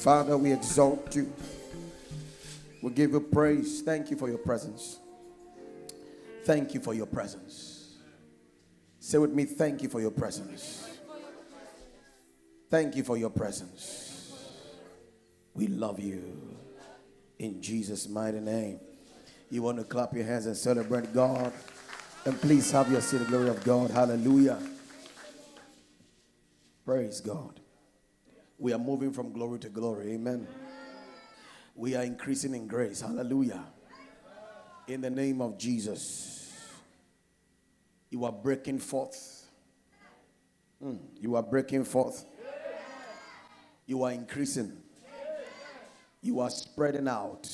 Father, 0.00 0.38
we 0.38 0.50
exalt 0.50 1.14
you. 1.14 1.30
We 2.80 2.90
give 2.92 3.10
you 3.10 3.20
praise. 3.20 3.82
Thank 3.82 4.10
you 4.10 4.16
for 4.16 4.30
your 4.30 4.38
presence. 4.38 4.98
Thank 6.44 6.72
you 6.72 6.80
for 6.80 6.94
your 6.94 7.04
presence. 7.04 7.96
Say 8.98 9.18
with 9.18 9.32
me, 9.32 9.44
thank 9.44 9.82
you 9.82 9.90
for 9.90 10.00
your 10.00 10.10
presence. 10.10 10.88
Thank 12.70 12.96
you 12.96 13.04
for 13.04 13.18
your 13.18 13.28
presence. 13.28 14.32
We 15.52 15.66
love 15.66 16.00
you. 16.00 16.56
In 17.38 17.60
Jesus' 17.60 18.08
mighty 18.08 18.40
name. 18.40 18.80
You 19.50 19.60
want 19.60 19.76
to 19.78 19.84
clap 19.84 20.14
your 20.14 20.24
hands 20.24 20.46
and 20.46 20.56
celebrate 20.56 21.12
God? 21.12 21.52
And 22.24 22.40
please 22.40 22.70
have 22.70 22.90
your 22.90 23.02
seat, 23.02 23.18
the 23.18 23.24
glory 23.26 23.50
of 23.50 23.62
God. 23.64 23.90
Hallelujah. 23.90 24.58
Praise 26.86 27.20
God. 27.20 27.60
We 28.60 28.74
are 28.74 28.78
moving 28.78 29.10
from 29.10 29.32
glory 29.32 29.58
to 29.60 29.70
glory. 29.70 30.12
Amen. 30.12 30.46
We 31.74 31.96
are 31.96 32.02
increasing 32.02 32.54
in 32.54 32.66
grace. 32.66 33.00
Hallelujah. 33.00 33.64
In 34.86 35.00
the 35.00 35.08
name 35.08 35.40
of 35.40 35.56
Jesus. 35.56 36.52
You 38.10 38.26
are 38.26 38.32
breaking 38.32 38.80
forth. 38.80 39.46
Mm, 40.84 40.98
you 41.18 41.36
are 41.36 41.42
breaking 41.42 41.84
forth. 41.84 42.26
You 43.86 44.02
are 44.02 44.12
increasing. 44.12 44.76
You 46.20 46.40
are 46.40 46.50
spreading 46.50 47.08
out 47.08 47.48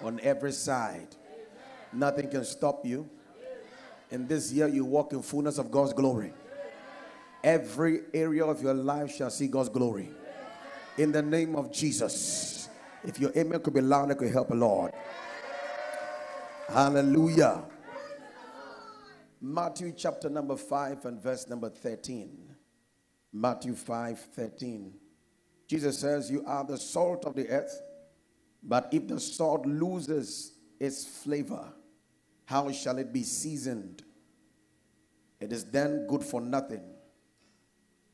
on 0.00 0.20
every 0.22 0.52
side. 0.52 1.08
Nothing 1.92 2.30
can 2.30 2.44
stop 2.44 2.86
you. 2.86 3.10
In 4.12 4.28
this 4.28 4.52
year, 4.52 4.68
you 4.68 4.84
walk 4.84 5.12
in 5.12 5.22
fullness 5.22 5.58
of 5.58 5.72
God's 5.72 5.92
glory. 5.92 6.32
Every 7.44 8.00
area 8.14 8.42
of 8.42 8.62
your 8.62 8.72
life 8.72 9.14
shall 9.14 9.28
see 9.28 9.48
God's 9.48 9.68
glory. 9.68 10.08
In 10.96 11.12
the 11.12 11.20
name 11.20 11.54
of 11.56 11.70
Jesus. 11.70 12.70
If 13.04 13.20
your 13.20 13.32
amen 13.36 13.60
could 13.60 13.74
be 13.74 13.82
loud, 13.82 14.10
it 14.10 14.16
could 14.16 14.32
help 14.32 14.50
a 14.50 14.54
Lord. 14.54 14.92
Hallelujah. 16.68 17.62
Matthew 19.42 19.92
chapter 19.94 20.30
number 20.30 20.56
5 20.56 21.04
and 21.04 21.22
verse 21.22 21.46
number 21.46 21.68
13. 21.68 22.48
Matthew 23.30 23.74
5 23.74 24.18
13. 24.18 24.94
Jesus 25.68 25.98
says, 25.98 26.30
You 26.30 26.44
are 26.46 26.64
the 26.64 26.78
salt 26.78 27.26
of 27.26 27.34
the 27.34 27.46
earth, 27.50 27.78
but 28.62 28.88
if 28.90 29.06
the 29.06 29.20
salt 29.20 29.66
loses 29.66 30.54
its 30.80 31.04
flavor, 31.04 31.74
how 32.46 32.72
shall 32.72 32.96
it 32.96 33.12
be 33.12 33.22
seasoned? 33.22 34.02
It 35.40 35.52
is 35.52 35.64
then 35.66 36.06
good 36.06 36.22
for 36.22 36.40
nothing 36.40 36.93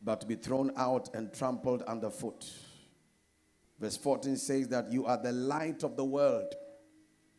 but 0.02 0.20
to 0.20 0.26
be 0.26 0.34
thrown 0.34 0.72
out 0.76 1.08
and 1.14 1.32
trampled 1.32 1.82
underfoot. 1.82 2.50
Verse 3.78 3.96
14 3.96 4.36
says 4.36 4.68
that 4.68 4.90
you 4.92 5.06
are 5.06 5.16
the 5.16 5.32
light 5.32 5.82
of 5.82 5.96
the 5.96 6.04
world. 6.04 6.54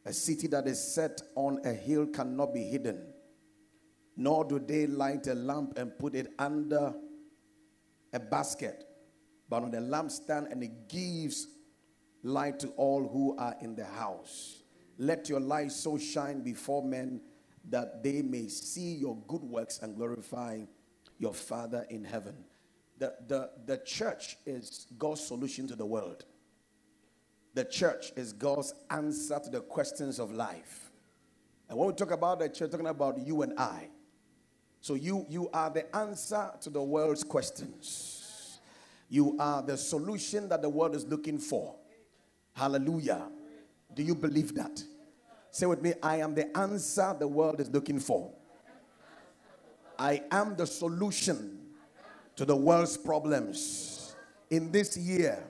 A 0.06 0.14
city 0.14 0.48
that 0.48 0.68
is 0.68 0.82
set 0.82 1.22
on 1.36 1.60
a 1.64 1.74
hill 1.74 2.08
cannot 2.08 2.54
be 2.54 2.64
hidden, 2.64 3.14
nor 4.18 4.44
do 4.44 4.58
they 4.60 4.88
light 4.88 5.28
a 5.28 5.36
lamp 5.36 5.78
and 5.78 5.98
put 6.00 6.16
it 6.16 6.34
under 6.40 6.94
a 8.12 8.20
basket, 8.20 8.84
but 9.48 9.62
on 9.62 9.70
the 9.70 9.78
lampstand, 9.78 10.52
and 10.52 10.64
it 10.64 10.90
gives 10.90 11.48
light 12.24 12.60
to 12.60 12.70
all 12.70 13.08
who 13.08 13.38
are 13.38 13.56
in 13.62 13.76
the 13.76 13.86
house. 13.86 14.64
Let 14.98 15.30
your 15.30 15.40
light 15.40 15.72
so 15.72 15.98
shine 15.98 16.42
before 16.42 16.84
men 16.84 17.22
that 17.70 18.04
they 18.04 18.22
may 18.24 18.48
see 18.48 18.96
your 18.96 19.18
good 19.28 19.44
works 19.44 19.80
and 19.84 19.96
glorify 19.96 20.62
your 21.20 21.34
Father 21.34 21.86
in 21.90 22.04
heaven. 22.04 22.36
The, 23.02 23.16
the, 23.28 23.50
the 23.66 23.78
church 23.78 24.38
is 24.46 24.86
God's 25.00 25.22
solution 25.22 25.68
to 25.70 25.76
the 25.76 25.88
world. 25.88 26.24
The 27.56 27.66
church 27.66 28.12
is 28.16 28.32
God's 28.32 28.76
answer 28.92 29.40
to 29.44 29.50
the 29.50 29.62
questions 29.62 30.20
of 30.20 30.32
life. 30.32 30.92
And 31.68 31.80
when 31.80 31.88
we 31.88 31.96
talk 31.96 32.12
about 32.12 32.38
the 32.38 32.48
church, 32.48 32.70
talking 32.70 32.86
about 32.86 33.18
you 33.18 33.42
and 33.42 33.58
I. 33.58 33.90
So 34.82 34.94
you, 34.94 35.26
you 35.30 35.50
are 35.52 35.72
the 35.72 35.96
answer 35.96 36.52
to 36.62 36.70
the 36.70 36.84
world's 36.84 37.24
questions. 37.24 38.60
You 39.10 39.36
are 39.40 39.64
the 39.64 39.78
solution 39.78 40.48
that 40.50 40.62
the 40.62 40.70
world 40.70 40.96
is 40.96 41.04
looking 41.04 41.40
for. 41.40 41.74
Hallelujah. 42.54 43.30
Do 43.96 44.04
you 44.04 44.14
believe 44.14 44.54
that? 44.54 44.84
Say 45.50 45.66
with 45.66 45.82
me, 45.82 45.94
I 46.04 46.18
am 46.18 46.36
the 46.36 46.56
answer 46.56 47.16
the 47.18 47.28
world 47.28 47.62
is 47.62 47.70
looking 47.72 48.00
for. 48.00 48.32
I 49.98 50.22
am 50.30 50.56
the 50.56 50.68
solution 50.68 51.61
to 52.42 52.46
the 52.46 52.56
world's 52.56 52.98
problems. 52.98 54.16
In 54.50 54.72
this 54.72 54.98
year, 54.98 55.44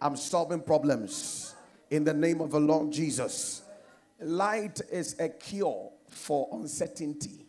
I'm 0.00 0.16
solving 0.16 0.62
problems 0.62 1.54
in 1.90 2.04
the 2.04 2.14
name 2.14 2.40
of 2.40 2.52
the 2.52 2.58
Lord 2.58 2.90
Jesus. 2.90 3.60
Light 4.18 4.80
is 4.90 5.14
a 5.20 5.28
cure 5.28 5.90
for 6.08 6.48
uncertainty. 6.52 7.44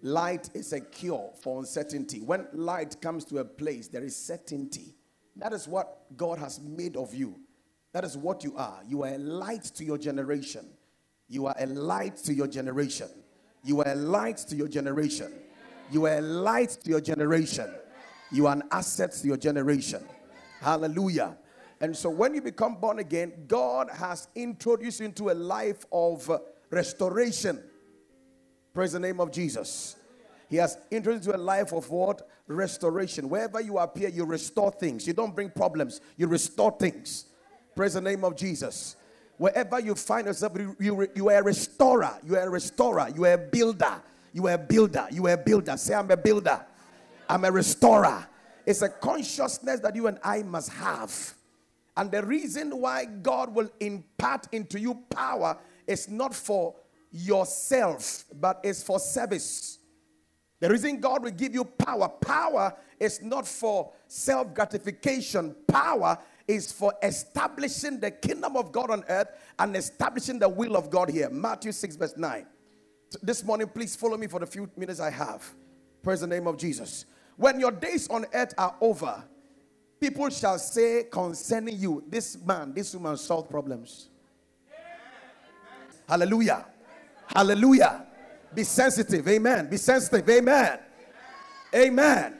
Light 0.00 0.48
is 0.54 0.72
a 0.72 0.80
cure 0.80 1.30
for 1.42 1.58
uncertainty. 1.58 2.22
When 2.22 2.46
light 2.54 2.98
comes 3.02 3.26
to 3.26 3.40
a 3.40 3.44
place, 3.44 3.88
there 3.88 4.02
is 4.02 4.16
certainty. 4.16 4.94
That 5.36 5.52
is 5.52 5.68
what 5.68 6.16
God 6.16 6.38
has 6.38 6.58
made 6.58 6.96
of 6.96 7.14
you. 7.14 7.38
That 7.92 8.04
is 8.04 8.16
what 8.16 8.42
you 8.42 8.56
are. 8.56 8.80
You 8.88 9.02
are 9.02 9.12
a 9.12 9.18
light 9.18 9.64
to 9.74 9.84
your 9.84 9.98
generation. 9.98 10.64
You 11.28 11.48
are 11.48 11.54
a 11.58 11.66
light 11.66 12.16
to 12.24 12.32
your 12.32 12.46
generation. 12.46 13.10
You 13.62 13.82
are 13.82 13.88
a 13.88 13.94
light 13.94 14.38
to 14.48 14.56
your 14.56 14.68
generation. 14.68 15.34
You 15.92 16.06
are 16.06 16.16
a 16.16 16.22
light 16.22 16.78
to 16.82 16.88
your 16.88 17.02
generation. 17.02 17.68
You 18.32 18.46
are 18.46 18.54
an 18.54 18.62
asset 18.70 19.12
to 19.12 19.26
your 19.26 19.36
generation. 19.36 20.04
Hallelujah. 20.60 21.36
And 21.80 21.96
so 21.96 22.10
when 22.10 22.34
you 22.34 22.42
become 22.42 22.76
born 22.76 22.98
again, 22.98 23.32
God 23.48 23.88
has 23.90 24.28
introduced 24.34 25.00
you 25.00 25.06
into 25.06 25.30
a 25.30 25.32
life 25.32 25.86
of 25.90 26.28
uh, 26.28 26.38
restoration. 26.70 27.62
Praise 28.74 28.92
the 28.92 29.00
name 29.00 29.20
of 29.20 29.32
Jesus. 29.32 29.96
He 30.48 30.56
has 30.56 30.76
introduced 30.90 31.26
you 31.26 31.34
a 31.34 31.38
life 31.38 31.72
of 31.72 31.88
what? 31.90 32.28
Restoration. 32.46 33.28
Wherever 33.28 33.60
you 33.60 33.78
appear, 33.78 34.08
you 34.08 34.24
restore 34.24 34.70
things. 34.72 35.06
You 35.06 35.12
don't 35.12 35.34
bring 35.34 35.50
problems, 35.50 36.00
you 36.16 36.26
restore 36.26 36.76
things. 36.78 37.26
Praise 37.74 37.94
the 37.94 38.00
name 38.00 38.24
of 38.24 38.36
Jesus. 38.36 38.96
Wherever 39.38 39.80
you 39.80 39.94
find 39.94 40.26
yourself, 40.26 40.52
you, 40.58 40.76
you, 40.78 41.08
you 41.14 41.30
are 41.30 41.38
a 41.38 41.42
restorer. 41.42 42.18
You 42.22 42.36
are 42.36 42.46
a 42.46 42.50
restorer. 42.50 43.08
You 43.14 43.24
are 43.24 43.32
a 43.32 43.38
builder. 43.38 44.02
You 44.34 44.48
are 44.48 44.54
a 44.54 44.58
builder. 44.58 45.06
You 45.10 45.26
are 45.28 45.32
a 45.32 45.38
builder. 45.38 45.76
Say, 45.78 45.94
I'm 45.94 46.10
a 46.10 46.16
builder. 46.16 46.60
I'm 47.30 47.44
a 47.44 47.52
restorer. 47.52 48.26
It's 48.66 48.82
a 48.82 48.88
consciousness 48.88 49.78
that 49.80 49.94
you 49.94 50.08
and 50.08 50.18
I 50.24 50.42
must 50.42 50.70
have. 50.72 51.34
And 51.96 52.10
the 52.10 52.24
reason 52.26 52.80
why 52.80 53.04
God 53.04 53.54
will 53.54 53.70
impart 53.78 54.48
into 54.50 54.80
you 54.80 54.96
power 55.10 55.56
is 55.86 56.08
not 56.08 56.34
for 56.34 56.74
yourself, 57.12 58.24
but 58.34 58.58
it's 58.64 58.82
for 58.82 58.98
service. 58.98 59.78
The 60.58 60.68
reason 60.68 60.98
God 60.98 61.22
will 61.22 61.30
give 61.30 61.54
you 61.54 61.64
power, 61.64 62.08
power 62.08 62.74
is 62.98 63.22
not 63.22 63.46
for 63.46 63.92
self 64.08 64.52
gratification. 64.52 65.54
Power 65.68 66.18
is 66.48 66.72
for 66.72 66.92
establishing 67.00 68.00
the 68.00 68.10
kingdom 68.10 68.56
of 68.56 68.72
God 68.72 68.90
on 68.90 69.04
earth 69.08 69.28
and 69.60 69.76
establishing 69.76 70.40
the 70.40 70.48
will 70.48 70.76
of 70.76 70.90
God 70.90 71.08
here. 71.08 71.30
Matthew 71.30 71.70
6, 71.70 71.94
verse 71.94 72.16
9. 72.16 72.44
This 73.22 73.44
morning, 73.44 73.68
please 73.68 73.94
follow 73.94 74.16
me 74.16 74.26
for 74.26 74.40
the 74.40 74.46
few 74.46 74.68
minutes 74.76 74.98
I 74.98 75.10
have. 75.10 75.48
Praise 76.02 76.22
the 76.22 76.26
name 76.26 76.48
of 76.48 76.56
Jesus. 76.56 77.06
When 77.40 77.58
your 77.58 77.70
days 77.70 78.06
on 78.10 78.26
earth 78.34 78.52
are 78.58 78.74
over, 78.82 79.24
people 79.98 80.28
shall 80.28 80.58
say 80.58 81.04
concerning 81.10 81.78
you, 81.78 82.04
this 82.06 82.36
man, 82.36 82.74
this 82.74 82.94
woman 82.94 83.16
solved 83.16 83.48
problems. 83.48 84.10
Hallelujah. 86.06 86.66
Hallelujah. 87.28 88.04
Be 88.54 88.62
sensitive. 88.62 89.26
Amen. 89.26 89.70
Be 89.70 89.78
sensitive. 89.78 90.28
Amen. 90.28 90.80
Amen. 91.74 92.34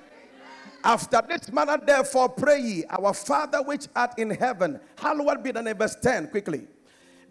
After 0.85 1.23
this 1.27 1.51
manner, 1.51 1.79
therefore, 1.83 2.29
pray 2.29 2.61
ye, 2.61 2.85
Our 2.91 3.15
Father 3.15 3.63
which 3.63 3.87
art 3.97 4.19
in 4.19 4.29
heaven, 4.29 4.79
hallowed 4.99 5.43
be 5.43 5.51
name. 5.53 5.79
Verse 5.79 5.97
10, 5.97 6.29
quickly. 6.29 6.69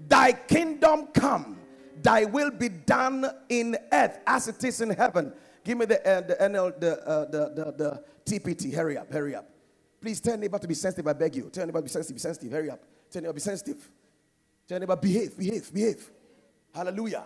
Thy 0.07 0.31
kingdom 0.31 1.05
come, 1.13 1.59
thy 2.01 2.25
will 2.25 2.49
be 2.49 2.69
done 2.69 3.29
in 3.47 3.77
earth 3.91 4.17
as 4.25 4.47
it 4.47 4.63
is 4.63 4.81
in 4.81 4.89
heaven. 4.89 5.33
Give 5.69 5.77
me 5.77 5.85
the 5.85 5.99
uh, 6.01 6.21
the 6.21 6.35
NL 6.37 6.79
the, 6.79 7.07
uh, 7.07 7.25
the, 7.25 7.53
the 7.53 8.03
the 8.25 8.39
TPT. 8.39 8.73
Hurry 8.73 8.97
up, 8.97 9.13
hurry 9.13 9.35
up. 9.35 9.47
Please 10.01 10.19
tell 10.19 10.35
neighbor 10.35 10.57
to 10.57 10.67
be 10.67 10.73
sensitive. 10.73 11.05
I 11.05 11.13
beg 11.13 11.35
you. 11.35 11.47
Tell 11.51 11.63
neighbor 11.63 11.77
to 11.77 11.83
be 11.83 11.89
sensitive. 11.89 12.15
Be 12.15 12.19
sensitive. 12.19 12.51
Hurry 12.51 12.71
up. 12.71 12.79
Tell 13.11 13.21
neighbor 13.21 13.33
be 13.33 13.39
sensitive. 13.39 13.87
Tell 14.67 14.79
neighbor 14.79 14.95
behave, 14.95 15.37
behave, 15.37 15.71
behave. 15.71 16.09
Hallelujah. 16.73 17.23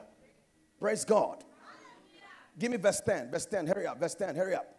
Praise 0.77 1.05
God. 1.05 1.45
Give 2.59 2.69
me 2.69 2.75
verse 2.75 2.99
10. 2.99 3.31
Verse 3.31 3.45
10. 3.45 3.65
Hurry 3.65 3.87
up. 3.87 3.97
Verse 3.97 4.15
10. 4.15 4.35
Hurry 4.35 4.55
up. 4.55 4.75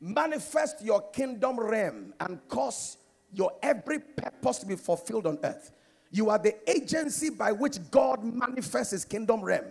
Manifest 0.00 0.82
your 0.82 1.02
kingdom 1.10 1.60
realm 1.60 2.14
and 2.18 2.40
cause 2.48 2.96
your 3.30 3.52
every 3.62 3.98
purpose 3.98 4.60
to 4.60 4.66
be 4.66 4.76
fulfilled 4.76 5.26
on 5.26 5.38
earth. 5.44 5.70
You 6.10 6.30
are 6.30 6.38
the 6.38 6.56
agency 6.66 7.28
by 7.28 7.52
which 7.52 7.76
God 7.90 8.24
manifests 8.24 8.92
his 8.92 9.04
kingdom 9.04 9.42
realm. 9.42 9.66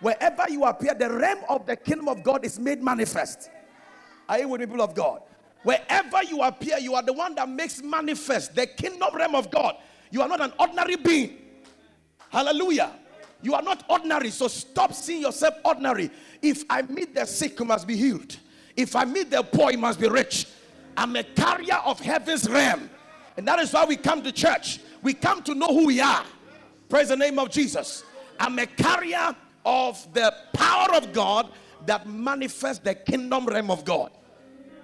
Wherever 0.00 0.44
you 0.48 0.64
appear, 0.64 0.94
the 0.94 1.10
realm 1.10 1.40
of 1.48 1.66
the 1.66 1.76
kingdom 1.76 2.08
of 2.08 2.22
God 2.22 2.44
is 2.44 2.58
made 2.58 2.82
manifest. 2.82 3.50
Are 4.28 4.38
you 4.38 4.48
with 4.48 4.60
people 4.60 4.82
of 4.82 4.94
God? 4.94 5.22
Wherever 5.62 6.22
you 6.22 6.42
appear, 6.42 6.78
you 6.78 6.94
are 6.94 7.02
the 7.02 7.12
one 7.12 7.34
that 7.36 7.48
makes 7.48 7.82
manifest 7.82 8.54
the 8.54 8.66
kingdom 8.66 9.14
realm 9.14 9.34
of 9.34 9.50
God. 9.50 9.76
You 10.10 10.22
are 10.22 10.28
not 10.28 10.40
an 10.40 10.52
ordinary 10.58 10.96
being. 10.96 11.38
Hallelujah. 12.30 12.92
You 13.42 13.54
are 13.54 13.62
not 13.62 13.84
ordinary, 13.88 14.30
so 14.30 14.48
stop 14.48 14.92
seeing 14.92 15.22
yourself 15.22 15.54
ordinary. 15.64 16.10
If 16.42 16.64
I 16.68 16.82
meet 16.82 17.14
the 17.14 17.24
sick, 17.24 17.58
you 17.58 17.64
must 17.64 17.86
be 17.86 17.96
healed. 17.96 18.38
If 18.76 18.96
I 18.96 19.04
meet 19.04 19.30
the 19.30 19.42
poor, 19.42 19.70
you 19.70 19.78
must 19.78 20.00
be 20.00 20.08
rich. 20.08 20.46
I'm 20.96 21.14
a 21.16 21.22
carrier 21.22 21.76
of 21.84 22.00
heaven's 22.00 22.48
realm. 22.48 22.90
And 23.36 23.46
that 23.48 23.58
is 23.58 23.72
why 23.72 23.84
we 23.84 23.96
come 23.96 24.22
to 24.22 24.32
church. 24.32 24.80
We 25.02 25.14
come 25.14 25.42
to 25.42 25.54
know 25.54 25.68
who 25.68 25.86
we 25.86 26.00
are. 26.00 26.24
Praise 26.88 27.08
the 27.08 27.16
name 27.16 27.38
of 27.38 27.50
Jesus. 27.50 28.04
I'm 28.38 28.58
a 28.58 28.66
carrier 28.66 29.34
of 29.64 30.06
the 30.12 30.34
power 30.52 30.94
of 30.94 31.12
God 31.12 31.50
that 31.86 32.06
manifests 32.06 32.82
the 32.82 32.94
kingdom 32.94 33.46
realm 33.46 33.70
of 33.70 33.84
God. 33.84 34.10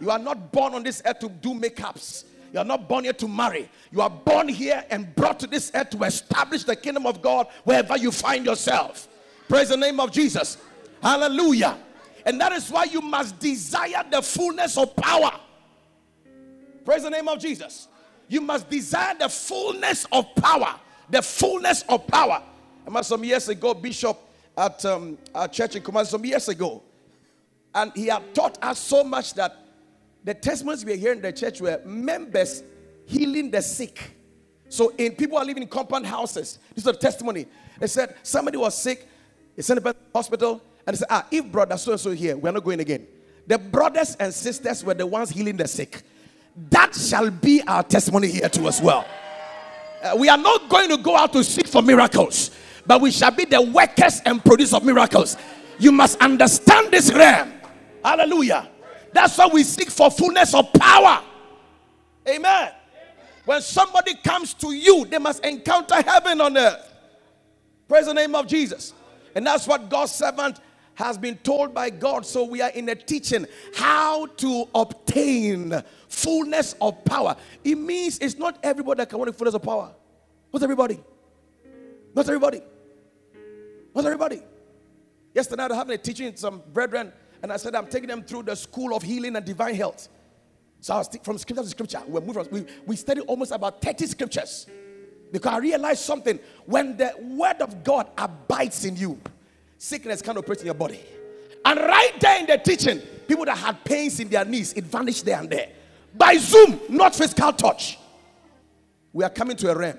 You 0.00 0.10
are 0.10 0.18
not 0.18 0.52
born 0.52 0.74
on 0.74 0.82
this 0.82 1.02
earth 1.04 1.18
to 1.20 1.28
do 1.28 1.50
makeups. 1.50 2.24
You 2.52 2.58
are 2.58 2.64
not 2.64 2.88
born 2.88 3.04
here 3.04 3.12
to 3.12 3.28
marry. 3.28 3.68
You 3.92 4.00
are 4.00 4.10
born 4.10 4.48
here 4.48 4.84
and 4.90 5.14
brought 5.14 5.38
to 5.40 5.46
this 5.46 5.70
earth 5.74 5.90
to 5.90 6.02
establish 6.02 6.64
the 6.64 6.74
kingdom 6.74 7.06
of 7.06 7.22
God 7.22 7.46
wherever 7.64 7.96
you 7.96 8.10
find 8.10 8.44
yourself. 8.44 9.08
Praise 9.48 9.68
the 9.68 9.76
name 9.76 10.00
of 10.00 10.10
Jesus. 10.10 10.58
Hallelujah. 11.02 11.76
And 12.26 12.40
that 12.40 12.52
is 12.52 12.70
why 12.70 12.84
you 12.84 13.00
must 13.00 13.38
desire 13.38 14.04
the 14.10 14.22
fullness 14.22 14.76
of 14.76 14.94
power. 14.96 15.32
Praise 16.84 17.02
the 17.04 17.10
name 17.10 17.28
of 17.28 17.38
Jesus. 17.38 17.88
You 18.28 18.40
must 18.40 18.68
desire 18.68 19.14
the 19.18 19.28
fullness 19.28 20.06
of 20.12 20.34
power. 20.34 20.74
The 21.08 21.22
fullness 21.22 21.82
of 21.88 22.06
power. 22.06 22.42
I 22.42 22.84
remember 22.86 23.04
some 23.04 23.24
years 23.24 23.48
ago, 23.48 23.74
Bishop 23.74 24.18
at 24.56 24.84
um, 24.84 25.18
our 25.34 25.48
church 25.48 25.76
in 25.76 25.82
Kumasi, 25.82 26.06
some 26.06 26.24
years 26.24 26.48
ago, 26.48 26.82
and 27.74 27.92
he 27.94 28.06
had 28.06 28.34
taught 28.34 28.62
us 28.62 28.78
so 28.78 29.04
much 29.04 29.34
that 29.34 29.56
the 30.24 30.34
testimonies 30.34 30.84
we 30.84 30.92
are 30.92 30.96
hearing 30.96 31.18
in 31.18 31.22
the 31.22 31.32
church 31.32 31.60
were 31.60 31.80
members 31.84 32.62
healing 33.06 33.50
the 33.50 33.62
sick. 33.62 34.16
So, 34.68 34.92
in 34.98 35.12
people 35.12 35.38
are 35.38 35.44
living 35.44 35.62
in 35.62 35.68
compound 35.68 36.06
houses. 36.06 36.58
This 36.74 36.84
is 36.84 36.86
a 36.86 36.92
testimony. 36.92 37.46
They 37.78 37.86
said 37.86 38.16
somebody 38.22 38.56
was 38.58 38.76
sick, 38.76 39.08
they 39.56 39.62
sent 39.62 39.78
him 39.78 39.84
to 39.84 39.92
the 39.92 39.98
hospital, 40.14 40.62
and 40.86 40.94
they 40.94 40.98
said, 40.98 41.08
Ah, 41.10 41.26
if 41.30 41.44
brother 41.50 41.76
so 41.76 41.92
and 41.92 42.00
so 42.00 42.10
here, 42.10 42.36
we 42.36 42.48
are 42.48 42.52
not 42.52 42.64
going 42.64 42.80
again. 42.80 43.06
The 43.46 43.58
brothers 43.58 44.16
and 44.16 44.32
sisters 44.32 44.84
were 44.84 44.94
the 44.94 45.06
ones 45.06 45.30
healing 45.30 45.56
the 45.56 45.66
sick. 45.66 46.02
That 46.70 46.94
shall 46.94 47.30
be 47.30 47.62
our 47.66 47.82
testimony 47.82 48.28
here 48.28 48.48
too, 48.48 48.68
as 48.68 48.80
well. 48.80 49.06
Uh, 50.02 50.16
we 50.18 50.28
are 50.28 50.38
not 50.38 50.68
going 50.68 50.88
to 50.88 50.96
go 50.96 51.16
out 51.16 51.32
to 51.32 51.44
seek 51.44 51.66
for 51.66 51.82
miracles, 51.82 52.50
but 52.90 53.00
we 53.00 53.12
shall 53.12 53.30
be 53.30 53.44
the 53.44 53.62
workers 53.62 54.20
and 54.26 54.44
producers 54.44 54.74
of 54.74 54.84
miracles. 54.84 55.36
You 55.78 55.92
must 55.92 56.20
understand 56.20 56.90
this 56.90 57.12
realm. 57.12 57.52
Hallelujah. 58.04 58.68
That's 59.12 59.38
why 59.38 59.46
we 59.46 59.62
seek 59.62 59.88
for 59.90 60.10
fullness 60.10 60.54
of 60.54 60.72
power. 60.72 61.22
Amen. 62.28 62.72
When 63.44 63.62
somebody 63.62 64.16
comes 64.16 64.54
to 64.54 64.72
you, 64.72 65.04
they 65.04 65.18
must 65.18 65.44
encounter 65.44 66.02
heaven 66.02 66.40
on 66.40 66.56
earth. 66.56 66.92
Praise 67.86 68.06
the 68.06 68.12
name 68.12 68.34
of 68.34 68.48
Jesus. 68.48 68.92
And 69.36 69.46
that's 69.46 69.68
what 69.68 69.88
God's 69.88 70.10
servant 70.10 70.58
has 70.94 71.16
been 71.16 71.36
told 71.36 71.72
by 71.72 71.90
God. 71.90 72.26
So 72.26 72.42
we 72.42 72.60
are 72.60 72.70
in 72.70 72.88
a 72.88 72.96
teaching 72.96 73.46
how 73.72 74.26
to 74.26 74.68
obtain 74.74 75.80
fullness 76.08 76.74
of 76.80 77.04
power. 77.04 77.36
It 77.62 77.76
means 77.76 78.18
it's 78.18 78.36
not 78.36 78.58
everybody 78.64 78.98
that 78.98 79.10
can 79.10 79.20
want 79.20 79.32
fullness 79.36 79.54
of 79.54 79.62
power. 79.62 79.92
Not 80.52 80.64
everybody. 80.64 80.98
Not 82.16 82.26
everybody. 82.26 82.62
Not 83.94 84.04
everybody. 84.04 84.42
Yesterday 85.34 85.62
I 85.62 85.66
was 85.68 85.76
having 85.76 85.94
a 85.94 85.98
teaching 85.98 86.26
with 86.26 86.38
some 86.38 86.62
brethren 86.72 87.12
and 87.42 87.52
I 87.52 87.56
said, 87.56 87.74
I'm 87.74 87.86
taking 87.86 88.08
them 88.08 88.22
through 88.22 88.44
the 88.44 88.54
school 88.54 88.94
of 88.94 89.02
healing 89.02 89.36
and 89.36 89.44
divine 89.44 89.74
health. 89.74 90.08
So 90.80 90.94
I 90.94 90.98
was 90.98 91.08
from 91.22 91.38
scripture 91.38 91.62
to 91.62 91.68
scripture. 91.68 92.00
We 92.06 92.20
moved. 92.20 92.36
moving, 92.36 92.52
we, 92.52 92.66
we 92.86 92.96
studied 92.96 93.22
almost 93.22 93.52
about 93.52 93.82
30 93.82 94.06
scriptures. 94.06 94.66
Because 95.30 95.52
I 95.52 95.58
realized 95.58 96.00
something. 96.00 96.38
When 96.66 96.96
the 96.96 97.12
word 97.20 97.60
of 97.60 97.84
God 97.84 98.10
abides 98.18 98.84
in 98.84 98.96
you, 98.96 99.20
sickness 99.78 100.22
can't 100.22 100.38
operate 100.38 100.60
in 100.60 100.66
your 100.66 100.74
body. 100.74 101.00
And 101.64 101.78
right 101.78 102.12
there 102.18 102.40
in 102.40 102.46
the 102.46 102.58
teaching, 102.58 103.00
people 103.28 103.44
that 103.44 103.58
had 103.58 103.84
pains 103.84 104.18
in 104.18 104.28
their 104.28 104.44
knees, 104.44 104.72
it 104.72 104.84
vanished 104.84 105.24
there 105.24 105.38
and 105.38 105.48
there. 105.48 105.68
By 106.14 106.36
Zoom, 106.36 106.80
not 106.88 107.14
physical 107.14 107.52
touch. 107.52 107.98
We 109.12 109.24
are 109.24 109.30
coming 109.30 109.56
to 109.58 109.70
a 109.70 109.76
realm 109.76 109.98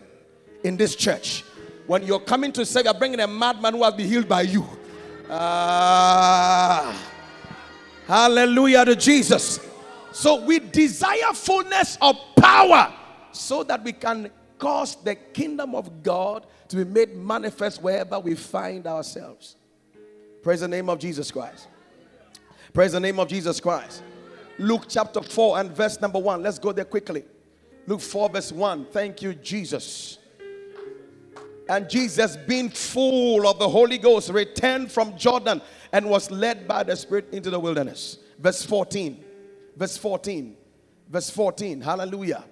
in 0.64 0.78
this 0.78 0.96
church. 0.96 1.44
When 1.92 2.04
you're 2.04 2.22
coming 2.22 2.54
to 2.54 2.66
say 2.66 2.84
you're 2.86 2.94
bringing 2.94 3.20
a 3.20 3.28
madman 3.28 3.74
who 3.74 3.84
has 3.84 3.94
been 3.94 4.08
healed 4.08 4.30
by 4.30 4.44
you. 4.44 4.66
Ah. 5.30 6.98
Hallelujah 8.08 8.86
to 8.86 8.96
Jesus. 8.96 9.60
So 10.14 10.42
we 10.46 10.60
desire 10.60 11.34
fullness 11.34 11.98
of 12.00 12.16
power 12.38 12.94
so 13.34 13.64
that 13.64 13.84
we 13.84 13.92
can 13.92 14.32
cause 14.58 15.04
the 15.04 15.16
kingdom 15.16 15.76
of 15.76 16.02
God 16.02 16.46
to 16.70 16.78
be 16.78 16.86
made 16.86 17.14
manifest 17.14 17.84
wherever 17.84 18.18
we 18.22 18.36
find 18.36 18.88
ourselves. 18.88 19.58
Praise 20.42 20.62
the 20.62 20.70
name 20.70 20.90
of 20.90 20.98
Jesus 20.98 21.30
Christ. 21.30 21.68
Praise 22.72 22.94
the 22.94 23.02
name 23.02 23.20
of 23.20 23.28
Jesus 23.28 23.60
Christ. 23.60 24.02
Luke 24.58 24.86
chapter 24.88 25.22
4 25.22 25.60
and 25.60 25.72
verse 25.72 26.00
number 26.00 26.20
1. 26.20 26.42
Let's 26.42 26.58
go 26.58 26.72
there 26.72 26.86
quickly. 26.86 27.26
Luke 27.86 28.00
4, 28.00 28.30
verse 28.30 28.54
1. 28.54 28.86
Thank 28.94 29.22
you, 29.22 29.34
Jesus. 29.34 30.20
And 31.72 31.90
Jesus, 31.90 32.36
being 32.36 32.70
full 32.70 33.48
of 33.48 33.58
the 33.58 33.70
Holy 33.70 33.98
Ghost, 33.98 34.30
returned 34.30 34.92
from 34.92 35.18
Jordan 35.18 35.62
and 35.94 36.06
was 36.06 36.30
led 36.30 36.68
by 36.68 36.84
the 36.84 36.98
Spirit 36.98 37.30
into 37.32 37.50
the 37.50 37.58
wilderness. 37.58 38.18
Verse 38.40 38.62
14. 38.62 39.24
Verse 39.78 39.96
14. 39.96 40.58
Verse 41.10 41.30
14. 41.30 41.80
Hallelujah. 41.80 42.44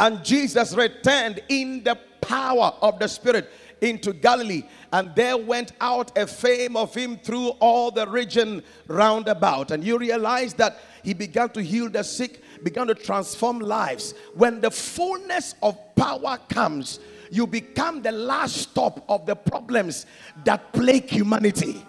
And 0.00 0.24
Jesus 0.24 0.74
returned 0.74 1.44
in 1.48 1.84
the 1.84 1.96
power 2.20 2.74
of 2.82 2.98
the 2.98 3.06
Spirit 3.06 3.48
into 3.80 4.12
Galilee, 4.12 4.64
and 4.92 5.14
there 5.14 5.36
went 5.36 5.72
out 5.80 6.16
a 6.18 6.26
fame 6.26 6.76
of 6.76 6.92
him 6.94 7.16
through 7.18 7.48
all 7.60 7.92
the 7.92 8.08
region 8.08 8.64
round 8.88 9.28
about. 9.28 9.70
And 9.70 9.84
you 9.84 9.96
realize 9.96 10.54
that 10.54 10.80
he 11.04 11.14
began 11.14 11.50
to 11.50 11.62
heal 11.62 11.88
the 11.88 12.02
sick, 12.02 12.42
began 12.64 12.88
to 12.88 12.96
transform 12.96 13.60
lives. 13.60 14.14
When 14.34 14.60
the 14.60 14.72
fullness 14.72 15.54
of 15.62 15.76
power 15.94 16.38
comes, 16.48 16.98
you 17.32 17.46
become 17.46 18.02
the 18.02 18.12
last 18.12 18.58
stop 18.58 19.02
of 19.08 19.24
the 19.24 19.34
problems 19.34 20.04
that 20.44 20.70
plague 20.74 21.08
humanity. 21.08 21.82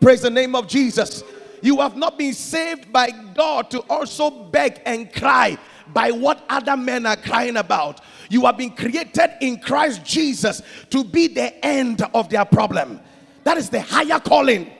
Praise 0.00 0.22
the 0.22 0.30
name 0.30 0.54
of 0.54 0.68
Jesus. 0.68 1.24
You 1.60 1.80
have 1.80 1.96
not 1.96 2.16
been 2.16 2.32
saved 2.32 2.92
by 2.92 3.10
God 3.34 3.68
to 3.72 3.80
also 3.90 4.30
beg 4.30 4.80
and 4.86 5.12
cry 5.12 5.58
by 5.92 6.12
what 6.12 6.44
other 6.48 6.76
men 6.76 7.04
are 7.04 7.16
crying 7.16 7.56
about. 7.56 8.00
You 8.30 8.46
have 8.46 8.58
been 8.58 8.70
created 8.70 9.30
in 9.40 9.58
Christ 9.58 10.04
Jesus 10.04 10.62
to 10.90 11.02
be 11.02 11.26
the 11.26 11.66
end 11.66 12.02
of 12.14 12.28
their 12.28 12.44
problem. 12.44 13.00
That 13.42 13.56
is 13.56 13.68
the 13.68 13.80
higher 13.80 14.20
calling. 14.20 14.70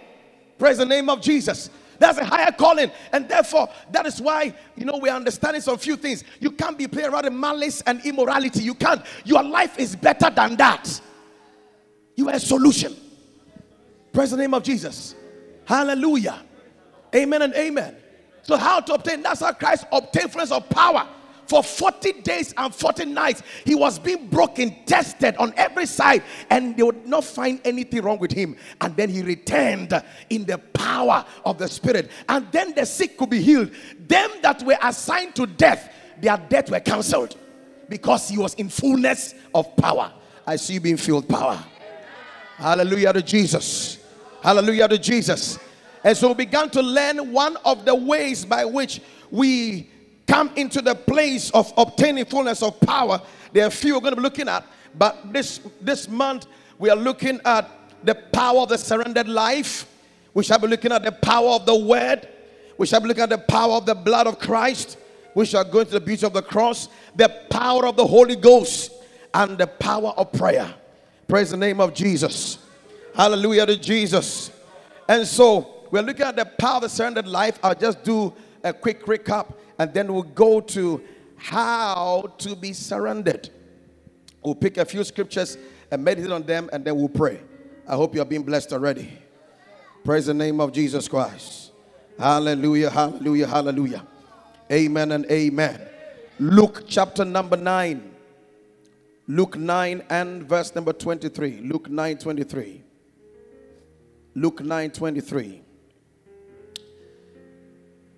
Praise 0.56 0.78
the 0.78 0.86
name 0.86 1.10
of 1.10 1.20
Jesus. 1.20 1.68
That's 1.98 2.18
a 2.18 2.24
higher 2.24 2.52
calling. 2.52 2.90
And 3.12 3.28
therefore, 3.28 3.68
that 3.90 4.06
is 4.06 4.20
why, 4.20 4.54
you 4.76 4.84
know, 4.84 4.98
we're 4.98 5.12
understanding 5.12 5.62
some 5.62 5.78
few 5.78 5.96
things. 5.96 6.24
You 6.40 6.50
can't 6.50 6.76
be 6.76 6.86
playing 6.86 7.10
around 7.10 7.24
with 7.24 7.32
malice 7.32 7.82
and 7.82 8.04
immorality. 8.04 8.62
You 8.62 8.74
can't. 8.74 9.02
Your 9.24 9.42
life 9.42 9.78
is 9.78 9.96
better 9.96 10.30
than 10.30 10.56
that. 10.56 11.00
You 12.14 12.28
are 12.28 12.34
a 12.34 12.40
solution. 12.40 12.96
Praise 14.12 14.30
the 14.30 14.36
name 14.36 14.54
of 14.54 14.62
Jesus. 14.62 15.14
Hallelujah. 15.64 16.42
Amen 17.14 17.42
and 17.42 17.54
amen. 17.54 17.96
So, 18.42 18.56
how 18.56 18.80
to 18.80 18.94
obtain? 18.94 19.22
That's 19.22 19.40
how 19.40 19.52
Christ 19.52 19.86
obtained 19.90 20.32
fullness 20.32 20.52
of 20.52 20.68
power. 20.68 21.08
For 21.46 21.62
40 21.62 22.22
days 22.22 22.52
and 22.56 22.74
40 22.74 23.04
nights, 23.06 23.42
he 23.64 23.74
was 23.74 23.98
being 23.98 24.28
broken, 24.28 24.76
tested 24.84 25.36
on 25.36 25.54
every 25.56 25.86
side, 25.86 26.22
and 26.50 26.76
they 26.76 26.82
would 26.82 27.06
not 27.06 27.24
find 27.24 27.60
anything 27.64 28.02
wrong 28.02 28.18
with 28.18 28.32
him. 28.32 28.56
And 28.80 28.96
then 28.96 29.08
he 29.08 29.22
returned 29.22 29.92
in 30.28 30.44
the 30.44 30.58
power 30.58 31.24
of 31.44 31.58
the 31.58 31.68
Spirit. 31.68 32.10
And 32.28 32.50
then 32.50 32.74
the 32.74 32.84
sick 32.84 33.16
could 33.16 33.30
be 33.30 33.40
healed. 33.40 33.70
Them 34.08 34.30
that 34.42 34.62
were 34.64 34.78
assigned 34.82 35.36
to 35.36 35.46
death, 35.46 35.92
their 36.20 36.36
death 36.36 36.70
were 36.70 36.80
cancelled 36.80 37.36
because 37.88 38.28
he 38.28 38.38
was 38.38 38.54
in 38.54 38.68
fullness 38.68 39.34
of 39.54 39.76
power. 39.76 40.12
I 40.46 40.56
see 40.56 40.74
you 40.74 40.80
being 40.80 40.96
filled 40.96 41.28
power. 41.28 41.62
Hallelujah 42.56 43.12
to 43.12 43.22
Jesus. 43.22 43.98
Hallelujah 44.42 44.88
to 44.88 44.98
Jesus. 44.98 45.58
And 46.02 46.16
so 46.16 46.28
we 46.28 46.34
began 46.34 46.70
to 46.70 46.82
learn 46.82 47.32
one 47.32 47.56
of 47.64 47.84
the 47.84 47.94
ways 47.94 48.44
by 48.44 48.64
which 48.64 49.00
we 49.30 49.90
come 50.26 50.50
into 50.56 50.82
the 50.82 50.94
place 50.94 51.50
of 51.50 51.72
obtaining 51.76 52.24
fullness 52.24 52.62
of 52.62 52.78
power. 52.80 53.20
There 53.52 53.64
are 53.64 53.68
a 53.68 53.70
few 53.70 53.94
we're 53.94 54.00
going 54.00 54.14
to 54.14 54.16
be 54.16 54.22
looking 54.22 54.48
at, 54.48 54.66
but 54.98 55.32
this 55.32 55.60
this 55.80 56.08
month 56.08 56.46
we 56.78 56.90
are 56.90 56.96
looking 56.96 57.40
at 57.44 57.70
the 58.02 58.14
power 58.14 58.60
of 58.60 58.68
the 58.68 58.78
surrendered 58.78 59.28
life. 59.28 59.86
We 60.34 60.44
shall 60.44 60.58
be 60.58 60.66
looking 60.66 60.92
at 60.92 61.02
the 61.02 61.12
power 61.12 61.50
of 61.50 61.66
the 61.66 61.76
word. 61.76 62.28
We 62.78 62.86
shall 62.86 63.00
be 63.00 63.08
looking 63.08 63.22
at 63.22 63.30
the 63.30 63.38
power 63.38 63.74
of 63.74 63.86
the 63.86 63.94
blood 63.94 64.26
of 64.26 64.38
Christ. 64.38 64.98
We 65.34 65.46
shall 65.46 65.64
go 65.64 65.80
into 65.80 65.92
the 65.92 66.00
beauty 66.00 66.26
of 66.26 66.32
the 66.32 66.42
cross, 66.42 66.88
the 67.14 67.28
power 67.50 67.86
of 67.86 67.96
the 67.96 68.06
Holy 68.06 68.36
Ghost, 68.36 68.92
and 69.32 69.56
the 69.58 69.66
power 69.66 70.10
of 70.16 70.32
prayer. 70.32 70.74
Praise 71.28 71.50
the 71.50 71.56
name 71.56 71.80
of 71.80 71.94
Jesus. 71.94 72.58
Hallelujah 73.14 73.66
to 73.66 73.76
Jesus. 73.76 74.50
And 75.08 75.26
so 75.26 75.84
we're 75.90 76.02
looking 76.02 76.26
at 76.26 76.36
the 76.36 76.44
power 76.44 76.76
of 76.76 76.82
the 76.82 76.88
surrendered 76.88 77.26
life. 77.26 77.58
I'll 77.62 77.74
just 77.74 78.02
do 78.04 78.32
a 78.62 78.72
quick 78.72 79.04
recap, 79.06 79.54
and 79.78 79.92
then 79.92 80.12
we'll 80.12 80.22
go 80.22 80.60
to 80.60 81.02
how 81.36 82.32
to 82.38 82.56
be 82.56 82.72
surrendered. 82.72 83.50
We'll 84.42 84.54
pick 84.54 84.76
a 84.76 84.84
few 84.84 85.04
scriptures 85.04 85.58
and 85.90 86.04
meditate 86.04 86.30
on 86.30 86.42
them, 86.42 86.70
and 86.72 86.84
then 86.84 86.96
we'll 86.96 87.08
pray. 87.08 87.40
I 87.86 87.94
hope 87.94 88.14
you 88.14 88.22
are 88.22 88.26
being 88.26 88.42
blessed 88.42 88.72
already. 88.72 89.18
Praise 90.04 90.26
the 90.26 90.34
name 90.34 90.60
of 90.60 90.72
Jesus 90.72 91.08
Christ. 91.08 91.72
Hallelujah, 92.18 92.90
hallelujah, 92.90 93.46
hallelujah. 93.46 94.06
Amen 94.70 95.12
and 95.12 95.26
amen. 95.30 95.80
Luke 96.38 96.84
chapter 96.86 97.24
number 97.24 97.56
9. 97.56 98.14
Luke 99.28 99.56
9 99.56 100.04
and 100.08 100.48
verse 100.48 100.74
number 100.74 100.92
23. 100.92 101.60
Luke 101.62 101.90
9 101.90 102.18
23. 102.18 102.82
Luke 104.34 104.60
9 104.62 104.90
23. 104.90 105.62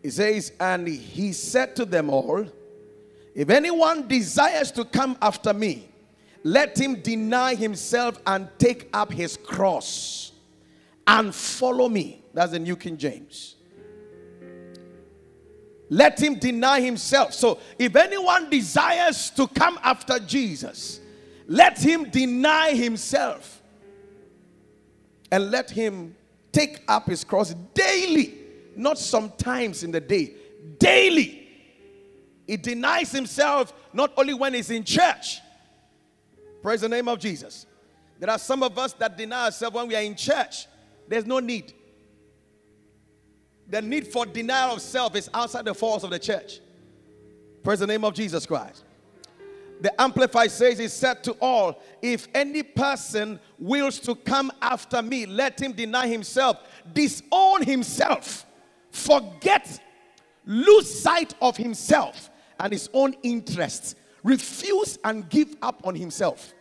He 0.03 0.11
says, 0.11 0.53
And 0.61 0.87
he 0.87 1.33
said 1.33 1.77
to 1.77 1.85
them 1.85 2.11
all, 2.11 2.47
If 3.35 3.51
anyone 3.51 4.07
desires 4.07 4.71
to 4.73 4.85
come 4.85 5.17
after 5.21 5.53
me, 5.53 5.89
let 6.45 6.79
him 6.79 7.01
deny 7.01 7.55
himself 7.55 8.21
and 8.27 8.49
take 8.59 8.89
up 8.93 9.13
his 9.13 9.37
cross 9.37 10.33
and 11.07 11.35
follow 11.35 11.89
me. 11.89 12.23
That's 12.33 12.53
the 12.53 12.59
New 12.59 12.77
King 12.77 12.97
James. 12.97 13.57
Let 15.91 16.21
him 16.21 16.39
deny 16.39 16.81
himself. 16.81 17.33
So, 17.33 17.59
if 17.79 17.97
anyone 17.97 18.51
desires 18.51 19.31
to 19.31 19.49
come 19.49 19.79
after 19.83 20.19
Jesus, 20.19 21.01
let 21.47 21.79
him 21.79 22.11
deny 22.11 22.73
himself 22.75 23.63
and 25.31 25.51
let 25.51 25.71
him 25.71 26.15
take 26.53 26.83
up 26.89 27.07
his 27.09 27.25
cross 27.25 27.55
daily, 27.75 28.38
not 28.79 28.99
sometimes 28.99 29.83
in 29.83 29.91
the 29.91 30.01
day, 30.01 30.35
daily. 30.79 31.47
He 32.47 32.57
denies 32.57 33.13
himself 33.13 33.75
not 33.93 34.13
only 34.17 34.33
when 34.33 34.55
he's 34.55 34.71
in 34.71 34.85
church. 34.85 35.41
Praise 36.63 36.81
the 36.81 36.89
name 36.89 37.09
of 37.09 37.19
Jesus. 37.19 37.67
There 38.19 38.31
are 38.31 38.39
some 38.39 38.63
of 38.63 38.79
us 38.79 38.93
that 38.95 39.19
deny 39.19 39.47
ourselves 39.47 39.75
when 39.75 39.89
we 39.89 39.97
are 39.97 40.03
in 40.03 40.15
church. 40.15 40.67
There's 41.07 41.27
no 41.27 41.41
need. 41.41 41.75
The 43.69 43.83
need 43.83 44.09
for 44.09 44.25
denial 44.25 44.77
of 44.77 44.81
self 44.81 45.15
is 45.15 45.29
outside 45.35 45.67
the 45.67 45.75
walls 45.75 46.05
of 46.05 46.11
the 46.11 46.19
church. 46.19 46.61
Praise 47.63 47.81
the 47.81 47.87
name 47.87 48.05
of 48.05 48.15
Jesus 48.15 48.47
Christ. 48.47 48.85
The 49.81 50.01
Amplified 50.01 50.51
says, 50.51 50.79
He 50.79 50.89
said 50.89 51.23
to 51.25 51.33
all, 51.41 51.81
If 52.03 52.27
any 52.35 52.63
person 52.63 53.39
wills 53.59 53.99
to 54.01 54.15
come 54.15 54.51
after 54.61 55.03
me, 55.03 55.27
let 55.27 55.61
him 55.61 55.73
deny 55.73 56.09
himself, 56.09 56.59
disown 56.93 57.63
himself, 57.63 58.47
forget, 58.91 59.81
lose 60.45 61.03
sight 61.03 61.35
of 61.41 61.57
himself 61.57 62.31
and 62.61 62.73
his 62.73 62.89
own 62.93 63.15
interests, 63.23 63.95
refuse 64.23 64.99
and 65.05 65.29
give 65.29 65.55
up 65.63 65.81
on 65.85 65.95
himself. 65.95 66.55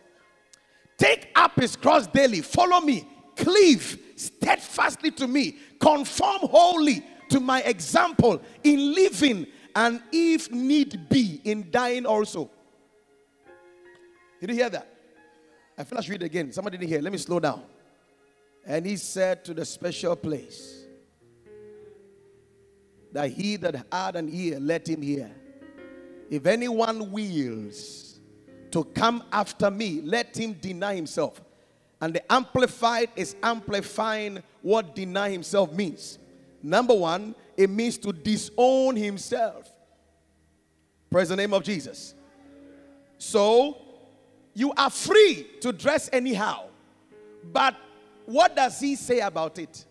Take 0.96 1.30
up 1.34 1.58
his 1.58 1.76
cross 1.76 2.06
daily, 2.06 2.40
follow 2.40 2.80
me, 2.80 3.06
cleave 3.36 3.98
steadfastly 4.16 5.10
to 5.12 5.26
me, 5.26 5.58
conform 5.80 6.40
wholly 6.42 7.04
to 7.30 7.40
my 7.40 7.62
example 7.62 8.40
in 8.64 8.94
living, 8.94 9.46
and 9.74 10.02
if 10.12 10.50
need 10.50 11.08
be, 11.08 11.40
in 11.44 11.70
dying 11.70 12.04
also. 12.04 12.50
Did 14.40 14.50
you 14.50 14.56
hear 14.56 14.70
that? 14.70 14.94
I 15.76 15.84
feel 15.84 15.98
I 15.98 16.00
should 16.00 16.10
read 16.10 16.22
again. 16.24 16.52
Somebody 16.52 16.78
didn't 16.78 16.90
hear. 16.90 17.00
Let 17.00 17.12
me 17.12 17.18
slow 17.18 17.38
down. 17.38 17.62
And 18.66 18.84
he 18.84 18.96
said 18.96 19.44
to 19.44 19.54
the 19.54 19.64
special 19.64 20.16
place 20.16 20.77
that 23.12 23.30
he 23.30 23.56
that 23.56 23.86
had 23.90 24.16
an 24.16 24.28
ear, 24.32 24.58
let 24.60 24.88
him 24.88 25.02
hear. 25.02 25.30
If 26.30 26.46
anyone 26.46 27.10
wills 27.10 28.20
to 28.70 28.84
come 28.84 29.24
after 29.32 29.70
me, 29.70 30.02
let 30.02 30.36
him 30.36 30.54
deny 30.54 30.94
himself. 30.94 31.40
And 32.00 32.14
the 32.14 32.32
amplified 32.32 33.08
is 33.16 33.34
amplifying 33.42 34.42
what 34.62 34.94
deny 34.94 35.30
himself 35.30 35.72
means. 35.72 36.18
Number 36.62 36.94
one, 36.94 37.34
it 37.56 37.70
means 37.70 37.98
to 37.98 38.12
disown 38.12 38.96
himself. 38.96 39.72
Praise 41.10 41.30
the 41.30 41.36
name 41.36 41.54
of 41.54 41.62
Jesus. 41.62 42.14
So, 43.16 43.78
you 44.54 44.72
are 44.76 44.90
free 44.90 45.46
to 45.60 45.72
dress 45.72 46.10
anyhow. 46.12 46.66
But 47.52 47.74
what 48.26 48.54
does 48.54 48.78
he 48.78 48.94
say 48.94 49.20
about 49.20 49.58
it? 49.58 49.84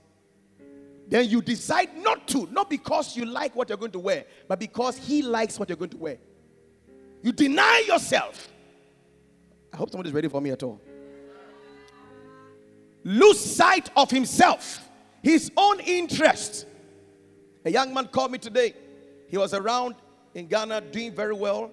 Then 1.09 1.29
you 1.29 1.41
decide 1.41 1.95
not 1.97 2.27
to, 2.29 2.47
not 2.51 2.69
because 2.69 3.15
you 3.15 3.25
like 3.25 3.55
what 3.55 3.69
you're 3.69 3.77
going 3.77 3.91
to 3.91 3.99
wear, 3.99 4.25
but 4.47 4.59
because 4.59 4.97
he 4.97 5.21
likes 5.21 5.57
what 5.57 5.69
you're 5.69 5.77
going 5.77 5.91
to 5.91 5.97
wear. 5.97 6.17
You 7.21 7.31
deny 7.31 7.83
yourself. 7.87 8.51
I 9.73 9.77
hope 9.77 9.89
somebody's 9.89 10.13
ready 10.13 10.27
for 10.27 10.41
me 10.41 10.51
at 10.51 10.63
all. 10.63 10.81
Lose 13.03 13.39
sight 13.39 13.89
of 13.95 14.11
himself, 14.11 14.81
his 15.23 15.49
own 15.55 15.79
interest. 15.79 16.65
A 17.63 17.69
young 17.69 17.93
man 17.93 18.07
called 18.07 18.31
me 18.31 18.37
today. 18.37 18.73
He 19.29 19.37
was 19.37 19.53
around 19.53 19.95
in 20.33 20.47
Ghana 20.47 20.81
doing 20.81 21.15
very 21.15 21.33
well. 21.33 21.71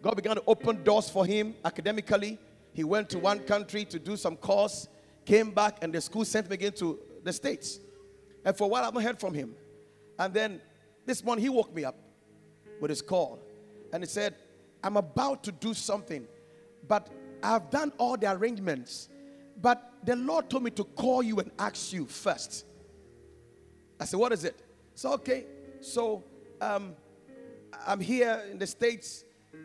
God 0.00 0.14
began 0.14 0.36
to 0.36 0.42
open 0.46 0.84
doors 0.84 1.10
for 1.10 1.26
him 1.26 1.54
academically. 1.64 2.38
He 2.72 2.84
went 2.84 3.08
to 3.10 3.18
one 3.18 3.40
country 3.40 3.84
to 3.86 3.98
do 3.98 4.16
some 4.16 4.36
course, 4.36 4.86
came 5.24 5.50
back, 5.50 5.78
and 5.82 5.92
the 5.92 6.00
school 6.00 6.24
sent 6.24 6.46
him 6.46 6.52
again 6.52 6.72
to 6.74 6.98
the 7.24 7.32
States. 7.32 7.80
And 8.46 8.56
for 8.56 8.64
a 8.64 8.68
while, 8.68 8.84
I've 8.84 8.94
not 8.94 9.02
heard 9.02 9.18
from 9.18 9.34
him. 9.34 9.54
And 10.18 10.32
then 10.32 10.60
this 11.04 11.22
morning, 11.24 11.42
he 11.42 11.48
woke 11.48 11.74
me 11.74 11.84
up 11.84 11.96
with 12.80 12.90
his 12.90 13.02
call. 13.02 13.40
And 13.92 14.02
he 14.02 14.08
said, 14.08 14.36
I'm 14.84 14.96
about 14.96 15.42
to 15.44 15.52
do 15.52 15.74
something, 15.74 16.26
but 16.86 17.10
I've 17.42 17.70
done 17.70 17.92
all 17.98 18.16
the 18.16 18.30
arrangements. 18.32 19.08
But 19.60 19.92
the 20.04 20.14
Lord 20.14 20.48
told 20.48 20.62
me 20.62 20.70
to 20.70 20.84
call 20.84 21.24
you 21.24 21.40
and 21.40 21.50
ask 21.58 21.92
you 21.92 22.06
first. 22.06 22.66
I 23.98 24.04
said, 24.04 24.20
What 24.20 24.32
is 24.32 24.44
it? 24.44 24.62
So, 24.94 25.12
okay. 25.14 25.46
So, 25.80 26.22
um, 26.60 26.94
I'm 27.84 28.00
here 28.00 28.44
in 28.50 28.58
the 28.58 28.66
States 28.66 29.24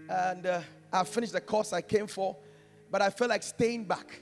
and 0.09 0.45
uh, 0.45 0.61
I 0.91 1.03
finished 1.03 1.33
the 1.33 1.41
course 1.41 1.71
I 1.71 1.81
came 1.81 2.07
for, 2.07 2.35
but 2.89 3.01
I 3.01 3.11
felt 3.11 3.29
like 3.29 3.43
staying 3.43 3.85
back 3.85 4.21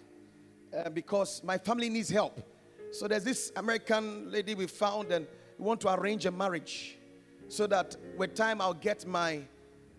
uh, 0.77 0.89
because 0.89 1.41
my 1.43 1.57
family 1.57 1.89
needs 1.89 2.09
help. 2.09 2.41
So 2.91 3.07
there's 3.07 3.23
this 3.23 3.51
American 3.55 4.31
lady 4.31 4.55
we 4.55 4.67
found, 4.67 5.11
and 5.11 5.27
we 5.57 5.65
want 5.65 5.81
to 5.81 5.93
arrange 5.93 6.25
a 6.25 6.31
marriage 6.31 6.97
so 7.47 7.67
that 7.67 7.95
with 8.17 8.35
time 8.35 8.61
I'll 8.61 8.73
get 8.73 9.05
my 9.05 9.41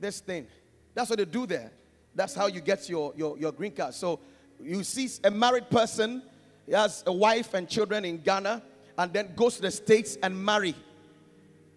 this 0.01 0.21
thing. 0.21 0.47
That's 0.95 1.11
what 1.11 1.19
they 1.19 1.25
do 1.25 1.47
there. 1.47 1.71
That's 2.15 2.35
how 2.35 2.47
you 2.47 2.61
get 2.61 2.89
your, 2.89 3.13
your, 3.17 3.39
your 3.39 3.53
green 3.53 3.73
card. 3.73 3.95
So 3.95 4.19
you 4.61 4.83
see 4.83 5.09
a 5.23 5.31
married 5.31 5.71
person, 5.71 6.23
he 6.67 6.73
has 6.73 7.05
a 7.07 7.13
wife 7.13 7.55
and 7.55 7.69
children 7.69 8.05
in 8.05 8.19
Ghana, 8.19 8.63
and 8.99 9.13
then 9.13 9.35
goes 9.37 9.57
to 9.57 9.63
the 9.63 9.71
States 9.71 10.19
and 10.23 10.45
marry 10.45 10.75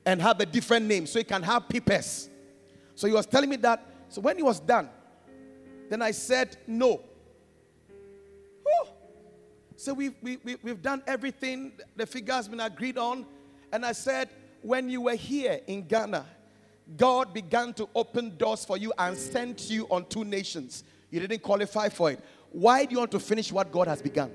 and 0.06 0.22
have 0.22 0.40
a 0.40 0.46
different 0.46 0.86
name 0.86 1.06
so 1.06 1.20
he 1.20 1.26
can 1.26 1.44
have 1.44 1.70
papers. 1.70 2.30
So 2.96 3.08
he 3.08 3.14
was 3.14 3.26
telling 3.26 3.50
me 3.50 3.56
that. 3.58 3.86
So 4.10 4.22
when 4.22 4.38
he 4.38 4.44
was 4.44 4.60
done, 4.60 4.90
then 5.90 6.02
I 6.02 6.12
said, 6.12 6.58
No. 6.68 7.02
So 9.84 9.94
we've, 9.94 10.14
we, 10.22 10.38
we, 10.46 10.56
we've 10.64 10.82
done 10.82 11.04
everything, 11.06 11.74
the 11.98 12.06
figure 12.06 12.34
has 12.34 12.48
been 12.48 12.62
agreed 12.62 12.98
on. 12.98 13.26
And 13.74 13.86
I 13.86 13.92
said, 13.92 14.30
When 14.62 14.90
you 14.90 15.02
were 15.02 15.16
here 15.16 15.60
in 15.68 15.86
Ghana, 15.86 16.26
God 16.96 17.34
began 17.34 17.74
to 17.74 17.90
open 17.94 18.38
doors 18.38 18.64
for 18.64 18.78
you 18.78 18.94
and 18.98 19.18
sent 19.18 19.70
you 19.70 19.86
on 19.92 20.06
two 20.06 20.24
nations. 20.24 20.86
You 21.10 21.20
didn't 21.20 21.42
qualify 21.42 21.90
for 21.90 22.12
it. 22.12 22.22
Why 22.54 22.86
do 22.86 22.94
you 22.94 23.00
want 23.00 23.12
to 23.12 23.20
finish 23.20 23.52
what 23.52 23.74
God 23.74 23.90
has 23.90 24.02
begun? 24.02 24.32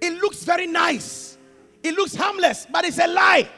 It 0.00 0.12
looks 0.22 0.44
very 0.44 0.68
nice. 0.68 1.36
It 1.82 1.96
looks 1.96 2.14
harmless, 2.14 2.68
but 2.70 2.84
it's 2.84 3.00
a 3.00 3.08
lie. 3.08 3.50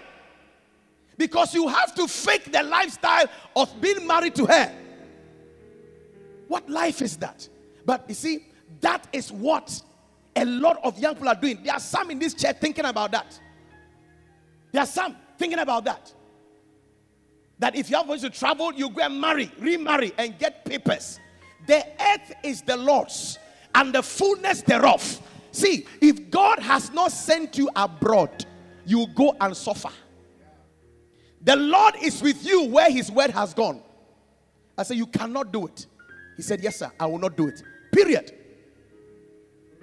Because 1.18 1.52
you 1.52 1.68
have 1.68 1.94
to 1.96 2.08
fake 2.08 2.50
the 2.50 2.62
lifestyle 2.62 3.26
of 3.54 3.78
being 3.82 4.06
married 4.06 4.34
to 4.36 4.46
her. 4.46 4.74
What 6.48 6.70
life 6.70 7.02
is 7.02 7.18
that? 7.18 7.46
But 7.84 8.06
you 8.08 8.14
see, 8.14 8.46
that 8.80 9.06
is 9.12 9.30
what 9.32 9.82
a 10.36 10.44
lot 10.44 10.78
of 10.82 10.98
young 10.98 11.14
people 11.14 11.28
are 11.28 11.34
doing. 11.34 11.62
There 11.62 11.74
are 11.74 11.80
some 11.80 12.10
in 12.10 12.18
this 12.18 12.34
church 12.34 12.56
thinking 12.60 12.84
about 12.84 13.12
that. 13.12 13.38
There 14.72 14.82
are 14.82 14.86
some 14.86 15.16
thinking 15.38 15.58
about 15.58 15.84
that. 15.84 16.12
That 17.58 17.76
if 17.76 17.88
you 17.88 17.96
are 17.96 18.04
going 18.04 18.20
to 18.20 18.30
travel, 18.30 18.72
you 18.72 18.90
go 18.90 19.02
and 19.02 19.20
marry, 19.20 19.50
remarry, 19.58 20.12
and 20.18 20.38
get 20.38 20.64
papers. 20.64 21.20
The 21.66 21.86
earth 22.00 22.32
is 22.42 22.62
the 22.62 22.76
Lord's 22.76 23.38
and 23.74 23.92
the 23.92 24.02
fullness 24.02 24.62
thereof. 24.62 25.20
See, 25.52 25.86
if 26.00 26.30
God 26.30 26.58
has 26.58 26.92
not 26.92 27.12
sent 27.12 27.56
you 27.56 27.70
abroad, 27.76 28.44
you 28.84 29.06
go 29.14 29.36
and 29.40 29.56
suffer. 29.56 29.90
The 31.42 31.56
Lord 31.56 31.94
is 32.02 32.22
with 32.22 32.44
you 32.44 32.64
where 32.64 32.90
his 32.90 33.10
word 33.10 33.30
has 33.30 33.54
gone. 33.54 33.82
I 34.76 34.82
said, 34.82 34.96
You 34.96 35.06
cannot 35.06 35.52
do 35.52 35.66
it. 35.66 35.86
He 36.36 36.42
said, 36.42 36.60
Yes, 36.60 36.78
sir, 36.78 36.90
I 36.98 37.06
will 37.06 37.18
not 37.18 37.36
do 37.36 37.48
it. 37.48 37.62
Period. 37.92 38.32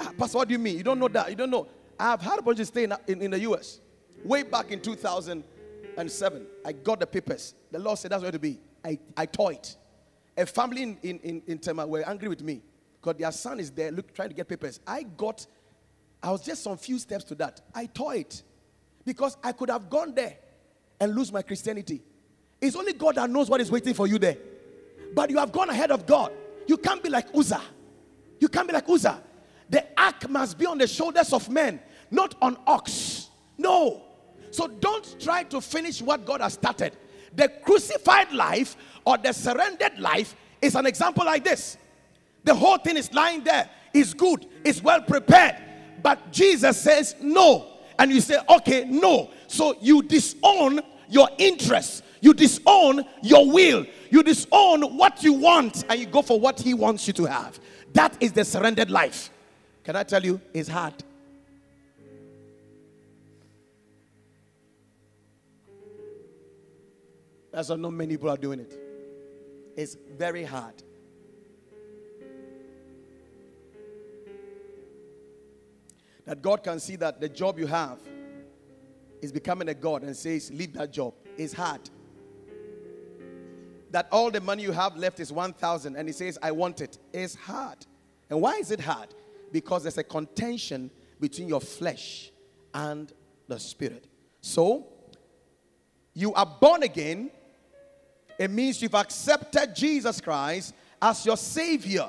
Ah, 0.02 0.12
Pastor, 0.18 0.40
what 0.40 0.48
do 0.48 0.54
you 0.54 0.60
mean? 0.60 0.78
You 0.78 0.84
don't 0.84 0.98
know 0.98 1.08
that. 1.08 1.30
You 1.30 1.36
don't 1.36 1.52
know. 1.52 1.68
I 2.00 2.12
have 2.12 2.22
had 2.22 2.40
a 2.40 2.42
bunch 2.42 2.60
of 2.60 2.68
stay 2.68 2.86
in, 2.86 2.94
in, 3.08 3.22
in 3.22 3.32
the 3.32 3.40
US. 3.42 3.80
way 4.24 4.42
back 4.42 4.72
in 4.72 4.82
2007, 4.82 6.48
I 6.66 6.72
got 6.72 7.00
the 7.00 7.06
papers. 7.06 7.54
The 7.72 7.78
Lord 7.78 8.00
said 8.00 8.12
that's 8.12 8.24
where 8.24 8.32
to 8.32 8.40
be. 8.40 8.60
I, 8.84 8.98
I 9.16 9.28
tore 9.28 9.54
it. 9.54 9.78
A 10.36 10.46
family 10.48 10.82
in, 10.84 10.98
in, 11.04 11.20
in, 11.20 11.42
in 11.46 11.58
Tema 11.60 11.86
were 11.86 12.08
angry 12.08 12.28
with 12.30 12.42
me 12.42 12.62
because 13.00 13.20
their 13.20 13.32
son 13.32 13.60
is 13.60 13.70
there 13.70 13.92
look, 13.92 14.12
trying 14.14 14.30
to 14.30 14.36
get 14.36 14.48
papers. 14.48 14.80
I 14.88 15.04
got, 15.04 15.46
I 16.24 16.32
was 16.32 16.42
just 16.42 16.64
some 16.64 16.78
few 16.78 16.98
steps 16.98 17.24
to 17.26 17.36
that. 17.36 17.62
I 17.76 17.86
tore 17.86 18.16
it 18.16 18.42
because 19.06 19.38
I 19.44 19.52
could 19.52 19.70
have 19.70 19.88
gone 19.88 20.16
there 20.16 20.38
and 21.00 21.14
lose 21.14 21.32
my 21.32 21.44
Christianity. 21.44 22.02
It's 22.60 22.76
only 22.76 22.94
God 22.94 23.16
that 23.16 23.30
knows 23.30 23.50
what 23.50 23.62
is 23.62 23.70
waiting 23.70 23.94
for 23.94 24.08
you 24.08 24.18
there. 24.18 24.38
But 25.14 25.30
you 25.30 25.38
have 25.38 25.52
gone 25.52 25.70
ahead 25.70 25.92
of 25.92 26.08
God. 26.08 26.32
You 26.68 26.78
can't 26.78 27.04
be 27.04 27.10
like 27.10 27.28
Uzzah. 27.36 27.62
You 28.40 28.48
can't 28.48 28.68
be 28.68 28.74
like 28.74 28.88
Uzzah. 28.88 29.22
The 29.72 29.86
ark 29.98 30.30
must 30.30 30.60
be 30.60 30.66
on 30.66 30.78
the 30.78 30.86
shoulders 30.86 31.34
of 31.34 31.50
men, 31.50 31.80
not 32.12 32.36
on 32.42 32.58
ox. 32.68 33.30
No. 33.58 34.04
So 34.52 34.68
don't 34.68 35.20
try 35.20 35.44
to 35.44 35.62
finish 35.62 36.02
what 36.02 36.26
God 36.26 36.42
has 36.42 36.54
started. 36.54 36.98
The 37.34 37.48
crucified 37.48 38.34
life 38.34 38.76
or 39.06 39.18
the 39.18 39.32
surrendered 39.32 39.98
life 39.98 40.36
is 40.62 40.76
an 40.76 40.86
example 40.86 41.26
like 41.26 41.46
this. 41.46 41.78
The 42.44 42.54
whole 42.54 42.78
thing 42.80 42.98
is 42.98 43.14
lying 43.14 43.44
there, 43.46 43.70
is 43.94 44.14
good, 44.14 44.46
is 44.66 44.84
well 44.84 45.02
prepared. 45.02 45.56
But 46.04 46.32
Jesus 46.34 46.82
says 46.82 47.16
no. 47.22 47.78
And 47.98 48.12
you 48.12 48.20
say, 48.20 48.40
okay, 48.50 48.84
no. 48.86 49.30
So 49.48 49.78
you 49.80 50.04
disown 50.04 50.82
your 51.08 51.30
interests, 51.38 52.02
you 52.20 52.34
disown 52.34 53.06
your 53.22 53.50
will, 53.50 53.86
you 54.10 54.24
disown 54.24 54.98
what 54.98 55.24
you 55.24 55.34
want, 55.34 55.86
and 55.90 56.00
you 56.00 56.08
go 56.08 56.22
for 56.22 56.40
what 56.40 56.60
He 56.60 56.74
wants 56.74 57.08
you 57.08 57.14
to 57.14 57.26
have. 57.26 57.60
That 57.94 58.18
is 58.20 58.34
the 58.34 58.44
surrendered 58.44 58.90
life. 58.90 59.30
Can 59.84 59.96
I 59.96 60.04
tell 60.04 60.24
you? 60.24 60.40
It's 60.54 60.70
hard. 60.70 60.94
That's 67.52 67.70
why 67.70 67.76
not 67.76 67.92
many 67.92 68.16
people 68.16 68.30
are 68.30 68.38
doing 68.38 68.60
it. 68.60 68.80
It's 69.76 69.98
very 70.18 70.44
hard. 70.44 70.82
That 76.26 76.42
God 76.42 76.64
can 76.64 76.80
see 76.80 76.96
that 76.98 77.20
the 77.20 77.28
job 77.28 77.60
you 77.60 77.68
have 77.68 78.00
is 79.22 79.32
becoming 79.32 79.68
a 79.70 79.74
God 79.74 80.04
and 80.04 80.16
says, 80.16 80.52
Leave 80.54 80.74
that 80.74 80.92
job. 80.92 81.14
It's 81.38 81.54
hard. 81.54 81.82
That 83.90 84.08
all 84.12 84.32
the 84.32 84.40
money 84.40 84.64
you 84.64 84.72
have 84.72 84.96
left 84.96 85.20
is 85.20 85.34
1,000 85.34 85.96
and 85.96 86.08
He 86.08 86.14
says, 86.14 86.38
I 86.42 86.52
want 86.52 86.80
it. 86.80 86.98
It's 87.12 87.36
hard. 87.36 87.86
And 88.30 88.40
why 88.40 88.56
is 88.56 88.72
it 88.72 88.80
hard? 88.80 89.14
Because 89.52 89.84
there's 89.84 89.98
a 89.98 90.04
contention 90.04 90.90
between 91.20 91.48
your 91.48 91.62
flesh 91.62 92.32
and 92.74 93.12
the 93.48 93.60
spirit. 93.60 94.06
So, 94.42 94.88
you 96.14 96.34
are 96.34 96.46
born 96.46 96.84
again 96.84 97.32
it 98.42 98.50
means 98.50 98.82
you've 98.82 98.96
accepted 98.96 99.76
Jesus 99.76 100.20
Christ 100.20 100.74
as 101.00 101.24
your 101.28 101.38
Savior. 101.38 102.08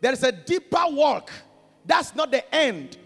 There 0.00 0.12
is 0.12 0.24
a 0.24 0.32
deeper 0.32 0.86
work. 0.90 1.30
That's 1.86 2.16
not 2.16 2.32
the 2.32 2.52
end. 2.52 2.96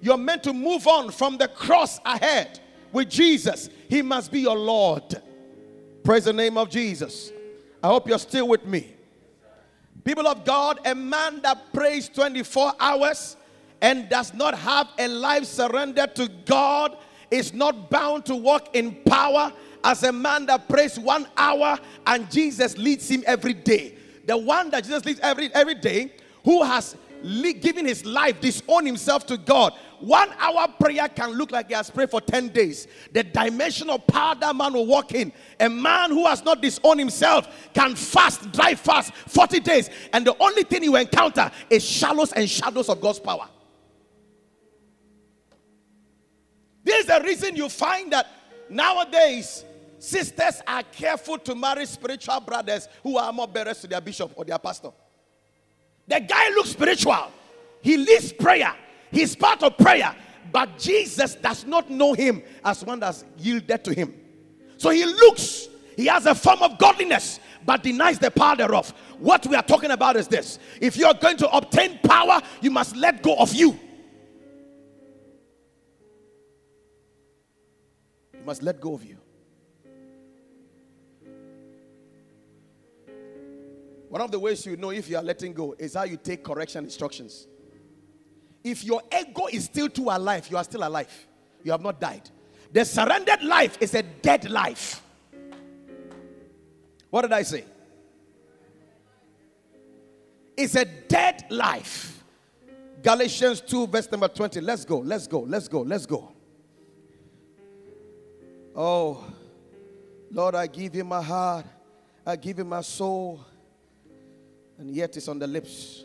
You're 0.00 0.16
meant 0.16 0.44
to 0.44 0.54
move 0.54 0.86
on 0.86 1.10
from 1.10 1.36
the 1.36 1.46
cross 1.46 2.00
ahead 2.06 2.58
with 2.90 3.10
Jesus. 3.10 3.68
He 3.86 4.00
must 4.00 4.32
be 4.32 4.40
your 4.40 4.56
Lord. 4.56 5.20
Praise 6.02 6.24
the 6.24 6.32
name 6.32 6.56
of 6.56 6.70
Jesus. 6.70 7.30
I 7.82 7.88
hope 7.88 8.08
you're 8.08 8.18
still 8.18 8.48
with 8.48 8.64
me. 8.64 8.93
People 10.02 10.26
of 10.26 10.44
God, 10.44 10.80
a 10.84 10.94
man 10.94 11.40
that 11.42 11.72
prays 11.72 12.08
24 12.08 12.72
hours 12.80 13.36
and 13.80 14.08
does 14.08 14.34
not 14.34 14.56
have 14.58 14.88
a 14.98 15.08
life 15.08 15.44
surrendered 15.44 16.14
to 16.16 16.28
God 16.46 16.96
is 17.30 17.52
not 17.52 17.90
bound 17.90 18.24
to 18.26 18.34
walk 18.34 18.74
in 18.74 18.94
power 19.04 19.52
as 19.82 20.02
a 20.02 20.12
man 20.12 20.46
that 20.46 20.68
prays 20.68 20.98
one 20.98 21.26
hour 21.36 21.78
and 22.06 22.30
Jesus 22.30 22.78
leads 22.78 23.08
him 23.08 23.22
every 23.26 23.54
day. 23.54 23.96
The 24.26 24.36
one 24.36 24.70
that 24.70 24.84
Jesus 24.84 25.04
leads 25.04 25.20
every, 25.20 25.52
every 25.54 25.74
day, 25.74 26.12
who 26.44 26.62
has 26.62 26.96
given 27.60 27.86
his 27.86 28.04
life, 28.04 28.40
disowned 28.40 28.86
himself 28.86 29.26
to 29.26 29.36
God. 29.36 29.74
One 30.04 30.28
hour 30.38 30.68
prayer 30.78 31.08
can 31.08 31.32
look 31.32 31.50
like 31.50 31.68
he 31.68 31.74
has 31.74 31.90
prayed 31.90 32.10
for 32.10 32.20
10 32.20 32.48
days. 32.48 32.86
The 33.12 33.24
dimension 33.24 33.88
of 33.88 34.06
power 34.06 34.34
that 34.34 34.54
man 34.54 34.74
will 34.74 34.86
walk 34.86 35.14
in. 35.14 35.32
A 35.58 35.68
man 35.68 36.10
who 36.10 36.26
has 36.26 36.44
not 36.44 36.60
disowned 36.60 37.00
himself 37.00 37.48
can 37.72 37.96
fast, 37.96 38.52
dry 38.52 38.74
fast 38.74 39.14
40 39.14 39.60
days. 39.60 39.88
And 40.12 40.26
the 40.26 40.36
only 40.38 40.62
thing 40.64 40.82
he 40.82 40.90
will 40.90 41.00
encounter 41.00 41.50
is 41.70 41.82
shallows 41.82 42.32
and 42.32 42.48
shadows 42.48 42.90
of 42.90 43.00
God's 43.00 43.18
power. 43.18 43.48
This 46.82 47.00
is 47.00 47.06
the 47.06 47.22
reason 47.24 47.56
you 47.56 47.70
find 47.70 48.12
that 48.12 48.26
nowadays 48.68 49.64
Sisters 49.96 50.60
are 50.66 50.82
careful 50.82 51.38
to 51.38 51.54
marry 51.54 51.86
spiritual 51.86 52.38
brothers 52.40 52.90
who 53.02 53.16
are 53.16 53.32
more 53.32 53.48
bearers 53.48 53.80
to 53.80 53.86
their 53.86 54.02
bishop 54.02 54.32
or 54.36 54.44
their 54.44 54.58
pastor. 54.58 54.90
The 56.06 56.20
guy 56.20 56.50
looks 56.50 56.70
spiritual. 56.72 57.32
He 57.80 57.96
leads 57.96 58.30
prayer. 58.30 58.74
He's 59.14 59.36
part 59.36 59.62
of 59.62 59.78
prayer. 59.78 60.14
But 60.52 60.78
Jesus 60.78 61.34
does 61.36 61.64
not 61.64 61.90
know 61.90 62.12
him 62.12 62.42
as 62.64 62.84
one 62.84 63.00
that's 63.00 63.24
yielded 63.38 63.84
to 63.84 63.94
him. 63.94 64.14
So 64.76 64.90
he 64.90 65.04
looks, 65.04 65.68
he 65.96 66.06
has 66.06 66.26
a 66.26 66.34
form 66.34 66.62
of 66.62 66.78
godliness, 66.78 67.40
but 67.64 67.82
denies 67.82 68.18
the 68.18 68.30
power 68.30 68.56
thereof. 68.56 68.90
What 69.18 69.46
we 69.46 69.56
are 69.56 69.62
talking 69.62 69.90
about 69.90 70.16
is 70.16 70.28
this 70.28 70.58
if 70.80 70.96
you 70.96 71.06
are 71.06 71.14
going 71.14 71.36
to 71.38 71.48
obtain 71.50 71.98
power, 71.98 72.40
you 72.60 72.70
must 72.70 72.96
let 72.96 73.22
go 73.22 73.36
of 73.36 73.52
you. 73.54 73.78
You 78.34 78.44
must 78.44 78.62
let 78.62 78.80
go 78.80 78.94
of 78.94 79.04
you. 79.04 79.18
One 84.08 84.20
of 84.20 84.30
the 84.30 84.38
ways 84.38 84.64
you 84.66 84.76
know 84.76 84.90
if 84.90 85.08
you 85.08 85.16
are 85.16 85.22
letting 85.22 85.52
go 85.52 85.74
is 85.78 85.94
how 85.94 86.04
you 86.04 86.16
take 86.16 86.44
correction 86.44 86.84
instructions. 86.84 87.48
If 88.64 88.82
your 88.82 89.02
ego 89.16 89.46
is 89.52 89.66
still 89.66 89.90
too 89.90 90.08
alive, 90.08 90.48
you 90.50 90.56
are 90.56 90.64
still 90.64 90.88
alive. 90.88 91.26
You 91.62 91.72
have 91.72 91.82
not 91.82 92.00
died. 92.00 92.28
The 92.72 92.84
surrendered 92.84 93.42
life 93.42 93.76
is 93.80 93.94
a 93.94 94.02
dead 94.02 94.50
life. 94.50 95.02
What 97.10 97.22
did 97.22 97.32
I 97.32 97.42
say? 97.42 97.64
It's 100.56 100.74
a 100.74 100.84
dead 100.84 101.44
life. 101.50 102.24
Galatians 103.02 103.60
2, 103.60 103.86
verse 103.86 104.10
number 104.10 104.28
20. 104.28 104.60
Let's 104.62 104.84
go, 104.84 104.98
let's 104.98 105.26
go, 105.26 105.40
let's 105.40 105.68
go, 105.68 105.82
let's 105.82 106.06
go. 106.06 106.32
Oh, 108.74 109.24
Lord, 110.30 110.54
I 110.54 110.66
give 110.66 110.94
you 110.96 111.04
my 111.04 111.22
heart, 111.22 111.66
I 112.26 112.34
give 112.34 112.58
you 112.58 112.64
my 112.64 112.80
soul 112.80 113.44
and 114.78 114.90
yet 114.90 115.16
it's 115.16 115.28
on 115.28 115.38
the 115.38 115.46
lips, 115.46 116.02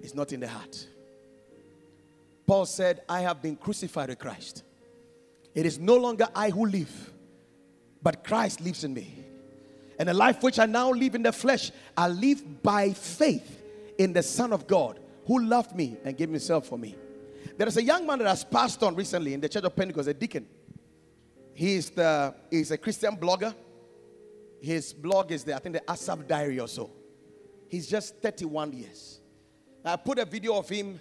it's 0.00 0.14
not 0.14 0.32
in 0.32 0.40
the 0.40 0.48
heart. 0.48 0.86
Paul 2.46 2.66
said, 2.66 3.02
I 3.08 3.20
have 3.20 3.40
been 3.40 3.56
crucified 3.56 4.10
with 4.10 4.18
Christ. 4.18 4.62
It 5.54 5.66
is 5.66 5.78
no 5.78 5.96
longer 5.96 6.26
I 6.34 6.50
who 6.50 6.66
live, 6.66 7.12
but 8.02 8.24
Christ 8.24 8.60
lives 8.60 8.84
in 8.84 8.92
me. 8.92 9.24
And 9.98 10.08
the 10.08 10.14
life 10.14 10.42
which 10.42 10.58
I 10.58 10.66
now 10.66 10.90
live 10.90 11.14
in 11.14 11.22
the 11.22 11.32
flesh, 11.32 11.70
I 11.96 12.08
live 12.08 12.62
by 12.62 12.92
faith 12.92 13.62
in 13.98 14.12
the 14.12 14.22
Son 14.22 14.52
of 14.52 14.66
God 14.66 14.98
who 15.26 15.44
loved 15.44 15.74
me 15.74 15.96
and 16.04 16.16
gave 16.16 16.28
himself 16.28 16.66
for 16.66 16.78
me. 16.78 16.96
There 17.56 17.68
is 17.68 17.76
a 17.76 17.82
young 17.82 18.06
man 18.06 18.18
that 18.18 18.28
has 18.28 18.44
passed 18.44 18.82
on 18.82 18.94
recently 18.96 19.32
in 19.34 19.40
the 19.40 19.48
church 19.48 19.64
of 19.64 19.76
Pentecost, 19.76 20.08
a 20.08 20.14
deacon. 20.14 20.46
He 21.54 21.76
is 21.76 21.90
the 21.90 22.34
he's 22.50 22.72
a 22.72 22.78
Christian 22.78 23.16
blogger. 23.16 23.54
His 24.60 24.92
blog 24.92 25.30
is 25.30 25.44
the 25.44 25.54
I 25.54 25.58
think 25.60 25.76
the 25.76 25.90
Asaph 25.90 26.26
Diary 26.26 26.58
or 26.58 26.66
so. 26.66 26.90
He's 27.68 27.86
just 27.86 28.16
31 28.20 28.72
years. 28.72 29.20
I 29.84 29.96
put 29.96 30.18
a 30.18 30.24
video 30.24 30.56
of 30.56 30.68
him 30.68 30.98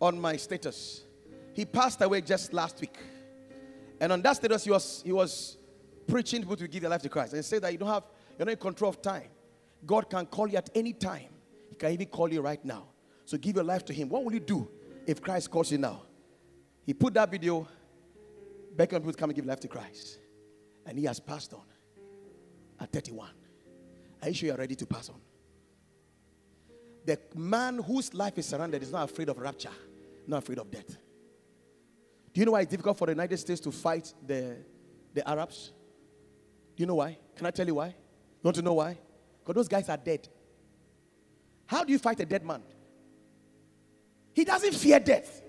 on 0.00 0.20
my 0.20 0.36
status. 0.36 1.04
He 1.52 1.64
passed 1.64 2.00
away 2.02 2.20
just 2.20 2.52
last 2.52 2.80
week. 2.80 2.96
And 4.00 4.12
on 4.12 4.22
that 4.22 4.36
status, 4.36 4.64
he 4.64 4.70
was, 4.70 5.02
he 5.04 5.12
was 5.12 5.58
preaching 6.06 6.42
people 6.42 6.56
to 6.56 6.68
give 6.68 6.82
their 6.82 6.90
life 6.90 7.02
to 7.02 7.08
Christ. 7.08 7.32
And 7.32 7.38
he 7.38 7.42
said 7.42 7.62
that 7.62 7.72
you 7.72 7.78
don't 7.78 7.88
have, 7.88 8.04
you're 8.38 8.46
not 8.46 8.52
in 8.52 8.58
control 8.58 8.90
of 8.90 9.02
time. 9.02 9.28
God 9.84 10.08
can 10.08 10.26
call 10.26 10.48
you 10.48 10.56
at 10.56 10.70
any 10.74 10.92
time. 10.92 11.28
He 11.68 11.76
can 11.76 11.92
even 11.92 12.06
call 12.06 12.32
you 12.32 12.40
right 12.40 12.64
now. 12.64 12.86
So 13.24 13.36
give 13.36 13.56
your 13.56 13.64
life 13.64 13.84
to 13.86 13.92
him. 13.92 14.08
What 14.08 14.24
will 14.24 14.32
you 14.32 14.40
do 14.40 14.68
if 15.06 15.20
Christ 15.20 15.50
calls 15.50 15.70
you 15.70 15.78
now? 15.78 16.02
He 16.86 16.94
put 16.94 17.14
that 17.14 17.30
video, 17.30 17.68
begging 18.74 18.98
people 19.00 19.12
to 19.12 19.18
come 19.18 19.30
and 19.30 19.36
give 19.36 19.44
life 19.44 19.60
to 19.60 19.68
Christ. 19.68 20.18
And 20.86 20.98
he 20.98 21.04
has 21.04 21.20
passed 21.20 21.52
on 21.52 21.64
at 22.80 22.90
31. 22.92 23.28
Are 24.22 24.28
you 24.28 24.34
sure 24.34 24.46
you're 24.46 24.56
ready 24.56 24.74
to 24.76 24.86
pass 24.86 25.10
on? 25.10 25.20
The 27.04 27.18
man 27.34 27.78
whose 27.78 28.14
life 28.14 28.38
is 28.38 28.46
surrounded 28.46 28.82
is 28.82 28.92
not 28.92 29.10
afraid 29.10 29.28
of 29.28 29.38
rapture, 29.38 29.70
not 30.28 30.38
afraid 30.38 30.58
of 30.58 30.70
death. 30.70 30.96
Do 32.32 32.40
you 32.40 32.44
know 32.44 32.52
why 32.52 32.60
it's 32.60 32.70
difficult 32.70 32.98
for 32.98 33.06
the 33.06 33.12
United 33.12 33.38
States 33.38 33.60
to 33.62 33.72
fight 33.72 34.12
the, 34.26 34.56
the 35.14 35.28
Arabs? 35.28 35.72
Do 36.76 36.82
you 36.82 36.86
know 36.86 36.96
why? 36.96 37.18
Can 37.34 37.46
I 37.46 37.50
tell 37.50 37.66
you 37.66 37.74
why? 37.74 37.88
You 37.88 37.94
want 38.42 38.56
to 38.56 38.62
know 38.62 38.74
why? 38.74 38.98
Because 39.40 39.54
those 39.54 39.68
guys 39.68 39.88
are 39.88 39.96
dead. 39.96 40.28
How 41.66 41.84
do 41.84 41.92
you 41.92 41.98
fight 41.98 42.20
a 42.20 42.26
dead 42.26 42.44
man? 42.44 42.62
He 44.32 44.44
doesn't 44.44 44.74
fear 44.74 45.00
death. 45.00 45.42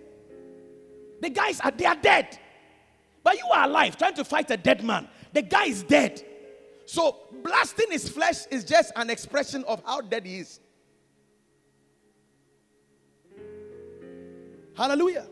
The 1.22 1.30
guys 1.30 1.60
are 1.60 1.72
they 1.72 1.86
are 1.86 1.96
dead. 1.96 2.40
But 3.24 3.38
you 3.38 3.46
are 3.54 3.66
alive 3.66 3.98
trying 3.98 4.16
to 4.16 4.24
fight 4.24 4.50
a 4.50 4.58
dead 4.58 4.84
man. 4.84 5.08
The 5.34 5.42
guy 5.42 5.66
is 5.66 5.84
dead. 5.84 6.24
So 6.86 7.18
blasting 7.44 7.92
his 7.92 8.10
flesh 8.10 8.48
is 8.48 8.64
just 8.64 8.92
an 8.96 9.10
expression 9.10 9.64
of 9.66 9.84
how 9.86 10.02
dead 10.02 10.26
he 10.26 10.40
is. 10.40 10.60
Hallelujah. 14.80 15.28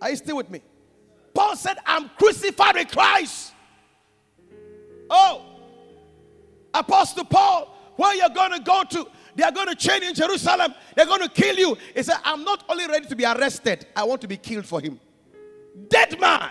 Are 0.00 0.08
you 0.08 0.16
still 0.16 0.38
with 0.38 0.48
me? 0.48 0.62
Paul 1.34 1.54
said, 1.54 1.76
I'm 1.84 2.08
crucified 2.18 2.76
with 2.76 2.88
Christ. 2.88 3.52
Oh, 5.10 5.44
Apostle 6.72 7.26
Paul, 7.26 7.76
where 7.96 8.16
you're 8.16 8.30
going 8.30 8.52
to 8.52 8.60
go 8.60 8.84
to, 8.88 9.06
they 9.36 9.42
are 9.42 9.52
going 9.52 9.66
to 9.66 9.74
chain 9.74 10.02
in 10.02 10.14
Jerusalem. 10.14 10.74
They're 10.96 11.04
going 11.04 11.20
to 11.20 11.28
kill 11.28 11.56
you. 11.56 11.76
He 11.94 12.02
said, 12.02 12.16
I'm 12.24 12.42
not 12.42 12.64
only 12.70 12.86
ready 12.86 13.06
to 13.08 13.14
be 13.14 13.26
arrested, 13.26 13.86
I 13.94 14.04
want 14.04 14.22
to 14.22 14.28
be 14.28 14.38
killed 14.38 14.64
for 14.64 14.80
him. 14.80 14.98
Dead 15.88 16.18
man. 16.18 16.50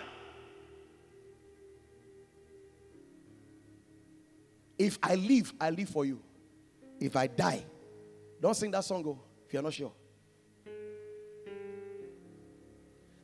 If 4.78 5.00
I 5.02 5.16
live, 5.16 5.52
I 5.60 5.72
live 5.72 5.90
for 5.90 6.06
you. 6.06 6.22
If 7.00 7.16
I 7.16 7.26
die, 7.26 7.66
don't 8.40 8.56
sing 8.56 8.70
that 8.70 8.84
song, 8.84 9.04
oh, 9.08 9.20
if 9.48 9.52
you're 9.52 9.64
not 9.64 9.74
sure. 9.74 9.92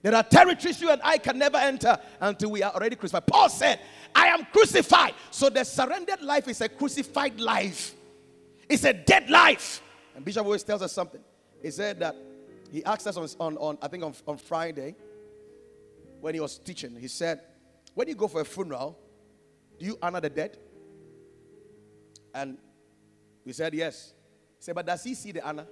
There 0.04 0.14
are 0.14 0.22
territories 0.22 0.82
you 0.82 0.92
and 0.92 1.02
I 1.02 1.18
can 1.18 1.38
never 1.38 1.58
enter 1.58 1.98
until 2.20 2.52
we 2.52 2.62
are 2.62 2.74
already 2.74 2.98
crucified. 2.98 3.26
Paul 3.26 3.48
said, 3.48 3.80
I 4.14 4.28
am 4.28 4.46
crucified. 4.52 5.14
So 5.32 5.50
the 5.50 5.64
surrendered 5.64 6.22
life 6.22 6.50
is 6.50 6.60
a 6.60 6.68
crucified 6.68 7.40
life, 7.40 7.96
it's 8.70 8.84
a 8.84 8.94
dead 8.94 9.30
life. 9.30 9.82
And 10.14 10.24
Bishop 10.24 10.46
always 10.46 10.62
tells 10.62 10.82
us 10.82 10.92
something. 10.92 11.22
He 11.62 11.72
said 11.72 12.00
that 12.02 12.16
he 12.70 12.84
asked 12.84 13.08
us 13.08 13.18
on, 13.18 13.28
on, 13.40 13.58
on 13.58 13.78
I 13.82 13.88
think 13.88 14.04
on, 14.04 14.14
on 14.28 14.38
Friday 14.38 14.96
when 16.20 16.34
he 16.34 16.40
was 16.40 16.58
teaching, 16.58 16.96
he 17.00 17.08
said, 17.08 17.40
When 17.94 18.08
you 18.10 18.16
go 18.16 18.28
for 18.28 18.42
a 18.42 18.46
funeral, 18.46 19.00
do 19.80 19.86
you 19.86 19.98
honor 20.02 20.20
the 20.20 20.30
dead? 20.30 20.58
And 22.36 22.58
we 23.46 23.54
said, 23.54 23.74
Yes. 23.74 24.14
He 24.58 24.64
said, 24.64 24.76
But 24.76 24.86
does 24.86 25.02
he 25.04 25.16
see 25.16 25.32
the 25.32 25.48
honor? 25.48 25.66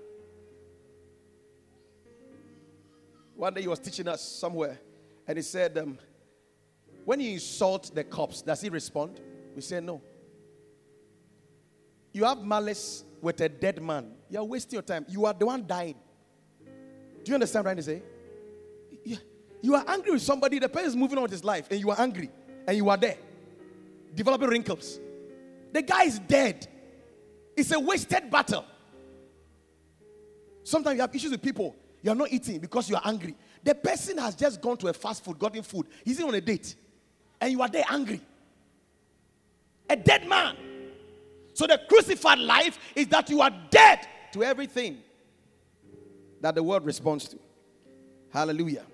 One 3.41 3.55
day 3.55 3.61
he 3.61 3.67
was 3.67 3.79
teaching 3.79 4.07
us 4.07 4.21
somewhere, 4.21 4.79
and 5.27 5.35
he 5.35 5.41
said, 5.41 5.75
um, 5.75 5.97
When 7.05 7.19
you 7.19 7.31
insult 7.31 7.89
the 7.91 8.03
cops, 8.03 8.43
does 8.43 8.61
he 8.61 8.69
respond? 8.69 9.19
We 9.55 9.63
say 9.63 9.79
No. 9.79 9.99
You 12.13 12.23
have 12.25 12.37
malice 12.43 13.03
with 13.19 13.41
a 13.41 13.49
dead 13.49 13.81
man. 13.81 14.11
You 14.29 14.37
are 14.37 14.43
wasting 14.43 14.73
your 14.73 14.83
time. 14.83 15.07
You 15.09 15.25
are 15.25 15.33
the 15.33 15.47
one 15.47 15.65
dying. 15.65 15.95
Do 17.23 17.29
you 17.31 17.33
understand 17.33 17.65
what 17.65 17.71
I'm 17.71 17.77
trying 17.77 17.99
to 17.99 18.03
say? 19.09 19.19
You 19.63 19.73
are 19.73 19.85
angry 19.87 20.11
with 20.11 20.21
somebody, 20.21 20.59
the 20.59 20.69
person 20.69 20.89
is 20.89 20.95
moving 20.95 21.17
on 21.17 21.23
with 21.23 21.31
his 21.31 21.43
life, 21.43 21.65
and 21.71 21.79
you 21.79 21.89
are 21.89 21.99
angry, 21.99 22.29
and 22.67 22.77
you 22.77 22.89
are 22.89 22.97
there, 22.97 23.17
developing 24.13 24.49
wrinkles. 24.49 24.99
The 25.71 25.81
guy 25.81 26.03
is 26.03 26.19
dead. 26.19 26.67
It's 27.57 27.71
a 27.71 27.79
wasted 27.79 28.29
battle. 28.29 28.65
Sometimes 30.63 30.93
you 30.97 31.01
have 31.01 31.15
issues 31.15 31.31
with 31.31 31.41
people. 31.41 31.75
You're 32.01 32.15
not 32.15 32.31
eating 32.31 32.59
because 32.59 32.89
you 32.89 32.95
are 32.95 33.01
angry. 33.05 33.35
The 33.63 33.75
person 33.75 34.17
has 34.17 34.35
just 34.35 34.61
gone 34.61 34.77
to 34.77 34.87
a 34.87 34.93
fast 34.93 35.23
food, 35.23 35.37
gotten 35.37 35.61
food. 35.61 35.87
He's 36.03 36.21
on 36.21 36.33
a 36.33 36.41
date. 36.41 36.75
And 37.39 37.51
you 37.51 37.61
are 37.61 37.69
there 37.69 37.85
angry. 37.89 38.21
A 39.89 39.95
dead 39.95 40.27
man. 40.27 40.55
So 41.53 41.67
the 41.67 41.79
crucified 41.87 42.39
life 42.39 42.79
is 42.95 43.07
that 43.07 43.29
you 43.29 43.41
are 43.41 43.51
dead 43.69 44.07
to 44.33 44.43
everything 44.43 44.99
that 46.39 46.55
the 46.55 46.63
world 46.63 46.85
responds 46.85 47.27
to. 47.29 47.37
Hallelujah. 48.31 48.85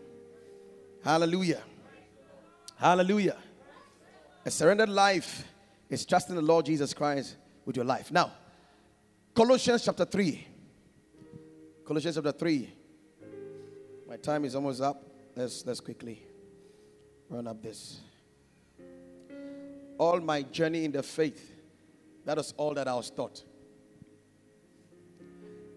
Hallelujah. 1.04 1.62
Hallelujah. 2.76 3.38
A 4.46 4.52
surrendered 4.52 4.90
life 4.90 5.46
is 5.90 6.06
trusting 6.06 6.36
the 6.36 6.42
Lord 6.42 6.66
Jesus 6.66 6.94
Christ 6.94 7.36
with 7.66 7.76
your 7.76 7.86
life. 7.86 8.12
Now, 8.12 8.32
Colossians 9.34 9.86
chapter 9.86 10.06
3. 10.06 10.48
Colossians 11.86 12.16
chapter 12.16 12.32
3. 12.32 12.74
My 14.08 14.16
time 14.16 14.46
is 14.46 14.56
almost 14.56 14.82
up. 14.82 15.04
Let's, 15.36 15.66
let's 15.66 15.80
quickly 15.80 16.24
run 17.30 17.46
up 17.48 17.62
this. 17.62 18.00
All 19.98 20.20
my 20.20 20.44
journey 20.44 20.86
in 20.86 20.92
the 20.92 21.04
faith, 21.04 21.54
that 22.26 22.38
is 22.38 22.54
all 22.58 22.74
that 22.74 22.88
I 22.88 22.94
was 22.94 23.10
taught. 23.10 23.44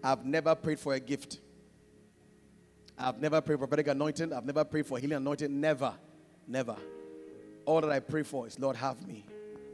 I've 0.03 0.25
never 0.25 0.55
prayed 0.55 0.79
for 0.79 0.93
a 0.93 0.99
gift. 0.99 1.39
I've 2.97 3.19
never 3.19 3.41
prayed 3.41 3.55
for 3.59 3.67
prophetic 3.67 3.87
anointing. 3.87 4.31
I've 4.31 4.45
never 4.45 4.63
prayed 4.63 4.85
for 4.85 4.97
healing 4.97 5.17
anointing. 5.17 5.59
Never. 5.59 5.93
Never. 6.47 6.75
All 7.65 7.81
that 7.81 7.91
I 7.91 7.99
pray 7.99 8.23
for 8.23 8.47
is, 8.47 8.59
Lord, 8.59 8.75
have 8.77 9.05
me. 9.05 9.25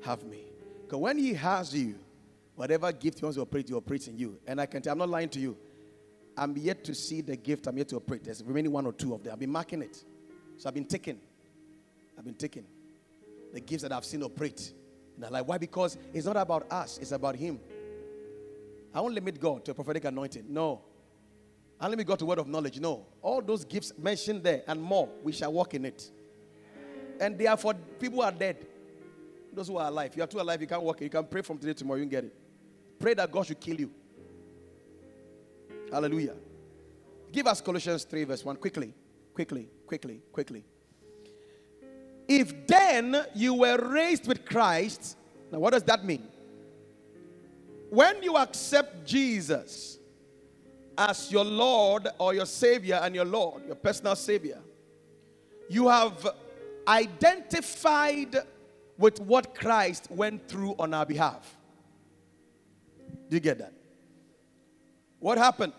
Have 0.04 0.24
me. 0.24 0.44
Because 0.84 1.00
when 1.00 1.18
He 1.18 1.34
has 1.34 1.74
you, 1.76 1.96
whatever 2.56 2.92
gift 2.92 3.20
He 3.20 3.26
wants 3.26 3.36
to 3.36 3.42
operate, 3.42 3.70
He 3.70 3.76
operates 3.76 4.08
in 4.08 4.18
you. 4.18 4.40
And 4.48 4.60
I 4.60 4.66
can 4.66 4.82
tell, 4.82 4.94
I'm 4.94 5.00
not 5.00 5.10
lying 5.10 5.30
to 5.30 5.40
you. 5.40 5.58
I'm 6.38 6.56
yet 6.56 6.84
to 6.86 6.94
see 6.94 7.22
the 7.22 7.36
gift 7.36 7.68
I'm 7.68 7.78
yet 7.78 7.90
to 7.90 7.96
operate. 7.98 8.24
There's 8.24 8.44
remaining 8.44 8.72
one 8.72 8.86
or 8.86 8.94
two 8.94 9.14
of 9.14 9.24
them. 9.24 9.34
I've 9.34 9.40
been 9.40 9.52
marking 9.52 9.82
it. 9.82 10.04
So 10.58 10.68
I've 10.70 10.74
been 10.76 10.86
taking. 10.86 11.20
I've 12.18 12.26
been 12.26 12.36
taking 12.36 12.66
the 13.54 13.60
gifts 13.60 13.84
that 13.84 13.92
I've 13.92 14.06
seen 14.06 14.24
operate 14.24 14.74
our 15.24 15.32
life. 15.32 15.46
Why? 15.46 15.58
Because 15.58 15.98
it's 16.14 16.26
not 16.26 16.38
about 16.38 16.72
us, 16.72 16.98
it's 17.00 17.12
about 17.12 17.36
Him. 17.36 17.60
I 18.94 19.02
won't 19.02 19.14
limit 19.14 19.40
God 19.40 19.66
to 19.66 19.72
a 19.72 19.74
prophetic 19.74 20.06
anointing. 20.06 20.46
No. 20.48 20.82
I 21.80 21.88
limit 21.88 22.08
God 22.08 22.20
to 22.20 22.26
word 22.26 22.40
of 22.40 22.48
knowledge. 22.48 22.80
No. 22.80 23.06
All 23.22 23.42
those 23.42 23.64
gifts 23.64 23.94
mentioned 23.98 24.44
there 24.44 24.64
and 24.68 24.82
more, 24.82 25.10
we 25.24 25.32
shall 25.32 25.54
walk 25.54 25.74
in 25.74 25.86
it. 25.86 26.10
And 27.20 27.38
they 27.38 27.48
are 27.48 27.58
for 27.58 27.74
people 28.00 28.18
who 28.18 28.24
are 28.24 28.32
dead. 28.32 28.66
Those 29.54 29.68
who 29.68 29.78
are 29.78 29.88
alive. 29.88 30.16
You 30.16 30.24
are 30.24 30.28
too 30.28 30.40
alive, 30.40 30.62
you 30.62 30.68
can't 30.68 30.84
walk. 30.84 31.02
You 31.02 31.10
can 31.10 31.26
pray 31.26 31.42
from 31.42 31.58
today 31.58 31.74
to 31.74 31.80
tomorrow, 31.80 31.98
you 31.98 32.04
can 32.04 32.10
get 32.10 32.24
it. 32.26 32.36
Pray 33.00 33.14
that 33.16 33.32
God 33.32 33.46
should 33.46 33.60
kill 33.60 33.80
you. 33.80 33.92
Hallelujah. 35.92 36.36
Give 37.32 37.48
us 37.48 37.62
Colossians 37.62 38.04
3, 38.04 38.24
verse 38.26 38.44
1. 38.44 38.56
Quickly, 38.58 38.94
quickly, 39.34 39.68
quickly, 39.86 40.22
quickly. 40.32 40.64
If 42.28 42.68
then 42.68 43.26
you 43.34 43.54
were 43.54 43.78
raised 43.78 44.28
with 44.28 44.46
Christ, 44.46 45.18
now 45.52 45.60
what 45.60 45.74
does 45.74 45.84
that 45.84 46.04
mean? 46.04 46.28
When 47.90 48.22
you 48.22 48.36
accept 48.36 49.06
Jesus 49.06 49.98
as 50.98 51.32
your 51.32 51.46
Lord 51.46 52.08
or 52.20 52.34
your 52.34 52.46
Savior 52.46 53.00
and 53.02 53.16
your 53.16 53.24
Lord, 53.24 53.66
your 53.66 53.76
personal 53.76 54.16
Savior, 54.16 54.60
you 55.70 55.88
have 55.88 56.28
identified 56.88 58.36
with 58.98 59.22
what 59.22 59.56
Christ 59.56 60.10
went 60.10 60.48
through 60.50 60.76
on 60.80 60.94
our 60.94 61.06
behalf. 61.06 61.56
Do 63.30 63.36
you 63.36 63.40
get 63.40 63.60
that? 63.60 63.74
What 65.20 65.38
happened? 65.38 65.74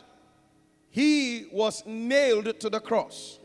He 0.90 1.46
was 1.52 1.84
nailed 1.86 2.58
to 2.60 2.70
the 2.70 2.80
cross. 2.80 3.38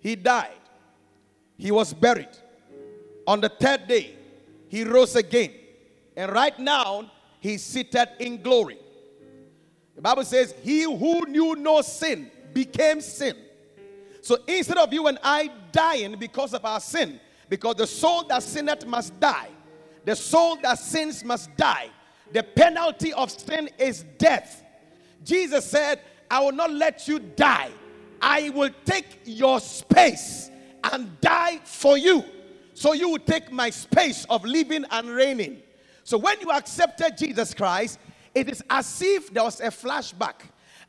He 0.00 0.16
died. 0.16 0.52
He 1.56 1.70
was 1.70 1.92
buried. 1.92 2.36
On 3.26 3.40
the 3.40 3.48
third 3.48 3.86
day, 3.86 4.16
he 4.68 4.84
rose 4.84 5.16
again. 5.16 5.52
And 6.16 6.32
right 6.32 6.58
now, 6.58 7.10
he's 7.40 7.62
seated 7.62 8.08
in 8.18 8.42
glory. 8.42 8.78
The 9.94 10.02
Bible 10.02 10.24
says, 10.24 10.54
He 10.62 10.82
who 10.82 11.26
knew 11.26 11.56
no 11.56 11.80
sin 11.82 12.30
became 12.52 13.00
sin. 13.00 13.36
So 14.20 14.38
instead 14.46 14.78
of 14.78 14.92
you 14.92 15.06
and 15.06 15.18
I 15.22 15.50
dying 15.70 16.16
because 16.18 16.54
of 16.54 16.64
our 16.64 16.80
sin, 16.80 17.20
because 17.48 17.76
the 17.76 17.86
soul 17.86 18.24
that 18.24 18.42
sinneth 18.42 18.86
must 18.86 19.18
die, 19.20 19.48
the 20.04 20.16
soul 20.16 20.56
that 20.62 20.78
sins 20.78 21.24
must 21.24 21.54
die. 21.56 21.88
The 22.34 22.42
penalty 22.42 23.12
of 23.12 23.30
sin 23.30 23.70
is 23.78 24.04
death. 24.18 24.64
Jesus 25.22 25.64
said, 25.64 26.00
I 26.28 26.40
will 26.40 26.50
not 26.50 26.72
let 26.72 27.06
you 27.06 27.20
die. 27.20 27.70
I 28.20 28.50
will 28.50 28.70
take 28.84 29.20
your 29.24 29.60
space 29.60 30.50
and 30.92 31.20
die 31.20 31.60
for 31.62 31.96
you. 31.96 32.24
So 32.74 32.92
you 32.92 33.08
will 33.08 33.20
take 33.20 33.52
my 33.52 33.70
space 33.70 34.26
of 34.28 34.44
living 34.44 34.84
and 34.90 35.10
reigning. 35.10 35.62
So 36.02 36.18
when 36.18 36.40
you 36.40 36.50
accepted 36.50 37.16
Jesus 37.16 37.54
Christ, 37.54 38.00
it 38.34 38.50
is 38.50 38.64
as 38.68 39.00
if 39.00 39.32
there 39.32 39.44
was 39.44 39.60
a 39.60 39.68
flashback, 39.68 40.40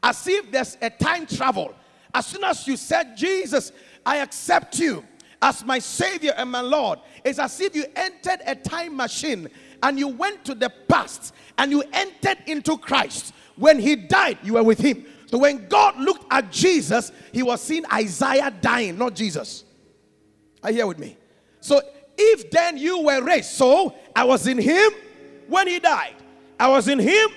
as 0.02 0.28
if 0.28 0.52
there's 0.52 0.80
a 0.82 0.90
time 0.90 1.28
travel. 1.28 1.76
As 2.12 2.26
soon 2.26 2.44
as 2.44 2.66
you 2.68 2.76
said, 2.76 3.16
Jesus, 3.16 3.72
I 4.04 4.18
accept 4.18 4.80
you 4.80 5.06
as 5.46 5.64
my 5.64 5.78
Savior 5.78 6.34
and 6.36 6.50
my 6.50 6.62
Lord, 6.62 7.00
it's 7.24 7.38
as 7.38 7.62
if 7.62 7.76
you 7.76 7.86
entered 7.96 8.40
a 8.48 8.56
time 8.56 8.96
machine 8.96 9.48
and 9.84 9.98
you 10.00 10.08
went 10.08 10.46
to 10.46 10.56
the 10.56 10.72
past 10.88 11.34
and 11.58 11.72
you 11.72 11.84
entered 11.94 12.38
into 12.48 12.78
Christ. 12.78 13.34
When 13.56 13.80
he 13.80 13.96
died, 13.96 14.40
you 14.44 14.54
were 14.54 14.64
with 14.64 14.80
him. 14.80 15.06
So 15.28 15.38
when 15.38 15.68
God 15.68 15.98
looked 15.98 16.26
at 16.32 16.52
Jesus, 16.52 17.12
he 17.32 17.44
was 17.44 17.62
seeing 17.62 17.86
Isaiah 17.92 18.54
dying, 18.62 18.98
not 18.98 19.16
Jesus. 19.16 19.64
Are 20.64 20.70
you 20.72 20.78
here 20.78 20.88
with 20.88 21.00
me? 21.00 21.18
So 21.60 21.82
if 22.18 22.50
then 22.52 22.78
you 22.78 23.02
were 23.02 23.24
raised, 23.24 23.52
so 23.52 23.96
I 24.16 24.24
was 24.24 24.48
in 24.48 24.58
him 24.58 24.92
when 25.48 25.68
he 25.68 25.80
died, 25.80 26.16
I 26.60 26.70
was 26.70 26.88
in 26.88 27.00
him 27.00 27.30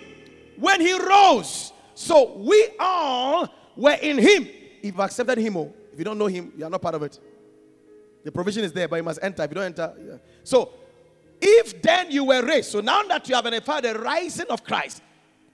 when 0.59 0.81
he 0.81 0.99
rose. 0.99 1.73
So 1.95 2.37
we 2.37 2.69
all 2.79 3.49
were 3.77 3.99
in 4.01 4.19
him. 4.19 4.49
If 4.83 4.95
you 4.95 5.03
accepted 5.03 5.39
him, 5.39 5.57
oh, 5.57 5.75
if 5.93 5.99
you 5.99 6.05
don't 6.05 6.19
know 6.19 6.27
him, 6.27 6.53
you 6.57 6.65
are 6.65 6.71
not 6.71 6.81
part 6.81 6.95
of 6.95 7.03
it. 7.03 7.19
The 8.25 8.33
provision 8.33 8.65
is 8.65 8.73
there, 8.73 8.89
but 8.89 8.97
you 8.97 9.03
must 9.03 9.19
enter. 9.23 9.43
If 9.43 9.51
you 9.51 9.55
don't 9.55 9.65
enter, 9.65 9.95
yeah. 9.99 10.17
so 10.45 10.73
if 11.41 11.81
then 11.83 12.11
you 12.11 12.25
were 12.25 12.45
raised, 12.45 12.71
so 12.71 12.81
now 12.81 13.03
that 13.05 13.29
you 13.29 13.35
have 13.35 13.47
identified 13.47 13.85
the 13.85 13.99
rising 13.99 14.47
of 14.51 14.65
Christ, 14.65 15.03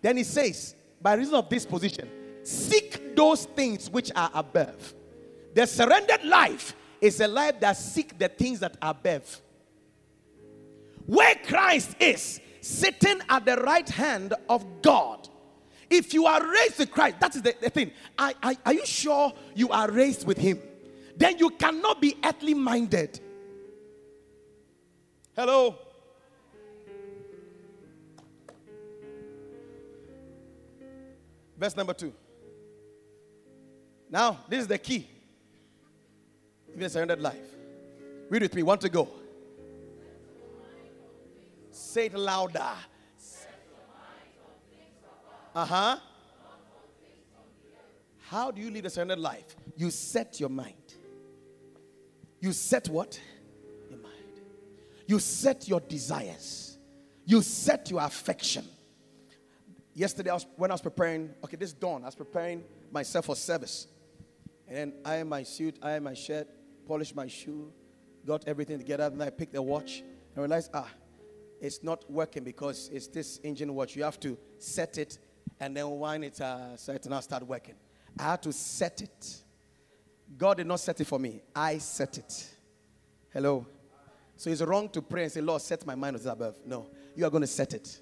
then 0.01 0.17
he 0.17 0.25
says, 0.25 0.75
by 1.01 1.15
reason 1.15 1.35
of 1.35 1.49
this 1.49 1.67
position, 1.67 2.09
seek 2.43 3.17
those 3.17 3.45
things 3.47 3.91
which 3.91 4.11
are 4.15 4.31
above. 4.35 4.95
The 5.55 5.67
surrendered 5.67 6.25
life 6.25 6.75
is 7.01 7.21
a 7.21 7.29
life 7.29 7.61
that 7.61 7.77
seek 7.77 8.19
the 8.19 8.29
things 8.29 8.61
that 8.61 8.77
are 8.81 8.91
above. 8.91 9.41
Where 11.07 11.35
Christ 11.47 11.97
is, 12.01 12.41
sitting 12.65 13.21
at 13.29 13.45
the 13.45 13.57
right 13.57 13.89
hand 13.89 14.33
of 14.49 14.65
God. 14.81 15.29
If 15.91 16.15
you 16.15 16.25
are 16.27 16.43
raised 16.43 16.79
with 16.79 16.91
Christ, 16.91 17.21
that 17.21 17.37
is 17.37 17.43
the, 17.43 17.55
the 17.61 17.69
thing. 17.69 17.93
Are, 18.19 18.33
are, 18.43 18.55
are 18.65 18.73
you 18.73 18.87
sure 18.87 19.33
you 19.55 19.69
are 19.69 19.91
raised 19.91 20.27
with 20.27 20.39
Him? 20.39 20.61
Then 21.17 21.39
you 21.39 21.51
cannot 21.51 22.01
be 22.01 22.17
earthly 22.25 22.55
minded. 22.55 23.21
Hello? 25.37 25.77
Verse 31.59 31.77
number 31.77 31.93
two. 31.93 32.13
Now, 34.09 34.39
this 34.49 34.61
is 34.61 34.69
the 34.69 34.79
key. 34.79 35.09
Even 36.77 36.89
surrendered 36.89 37.21
life. 37.21 37.37
Read 38.29 38.43
with 38.43 38.55
me. 38.55 38.63
Want 38.63 38.81
to 38.83 38.89
go? 38.89 39.09
Say 41.71 42.07
it 42.07 42.15
louder. 42.15 42.73
Uh 45.55 45.65
huh. 45.65 45.97
How 48.29 48.51
do 48.51 48.61
you 48.61 48.71
live 48.71 48.85
a 48.85 48.91
surrendered 48.91 49.19
life? 49.19 49.57
You 49.77 49.91
set 49.91 50.39
your 50.39 50.49
mind. 50.49 50.95
You 52.41 52.53
set 52.53 52.89
what? 52.89 53.21
You 55.07 55.19
set 55.19 55.69
your 55.69 55.81
desires. 55.81 56.79
You 57.25 57.43
set 57.43 57.91
your 57.91 58.03
affection. 58.03 58.65
Yesterday, 59.95 60.31
I 60.31 60.35
was, 60.35 60.47
when 60.57 60.71
I 60.71 60.75
was 60.75 60.81
preparing, 60.81 61.31
okay, 61.45 61.57
this 61.57 61.73
dawn, 61.73 62.03
I 62.03 62.07
was 62.07 62.15
preparing 62.15 62.65
myself 62.91 63.27
for 63.27 63.37
service. 63.37 63.87
And 64.67 64.77
then 64.77 64.93
I 65.05 65.17
am 65.17 65.29
my 65.29 65.43
suit, 65.43 65.79
I 65.83 65.93
am 65.93 66.05
my 66.05 66.15
shirt, 66.15 66.49
polished 66.87 67.15
my 67.15 67.29
shoe, 67.29 67.73
got 68.27 68.47
everything 68.49 68.79
together. 68.79 69.09
Then 69.11 69.23
I 69.23 69.31
picked 69.31 69.53
the 69.53 69.63
watch 69.63 70.01
and 70.35 70.39
realized, 70.39 70.71
ah, 70.75 70.89
it's 71.61 71.83
not 71.83 72.11
working 72.11 72.45
because 72.45 72.91
it's 72.93 73.07
this 73.07 73.41
engine 73.45 73.75
watch. 73.75 73.95
You 73.95 74.05
have 74.05 74.19
to 74.21 74.37
set 74.59 74.99
it 74.99 75.19
and 75.61 75.77
then 75.77 75.89
wind 75.89 76.25
it 76.25 76.41
uh, 76.41 76.77
it 76.89 77.07
now 77.07 77.21
start 77.21 77.47
working. 77.47 77.75
I 78.19 78.23
had 78.25 78.43
to 78.43 78.53
set 78.53 79.03
it. 79.03 79.37
God 80.37 80.57
did 80.57 80.67
not 80.67 80.81
set 80.81 81.01
it 81.01 81.07
for 81.07 81.19
me. 81.19 81.43
I 81.55 81.79
set 81.79 82.19
it. 82.19 82.51
Hello. 83.33 83.67
So 84.37 84.51
it's 84.51 84.63
wrong 84.63 84.89
to 84.91 85.03
pray 85.03 85.25
and 85.25 85.33
say, 85.33 85.41
Lord, 85.41 85.63
set 85.63 85.87
my 85.87 85.95
mind 85.95 86.17
as 86.17 86.27
above. 86.27 86.57
No, 86.67 86.89
you 87.15 87.25
are 87.25 87.31
going 87.31 87.43
to 87.43 87.47
set 87.47 87.73
it. 87.73 88.01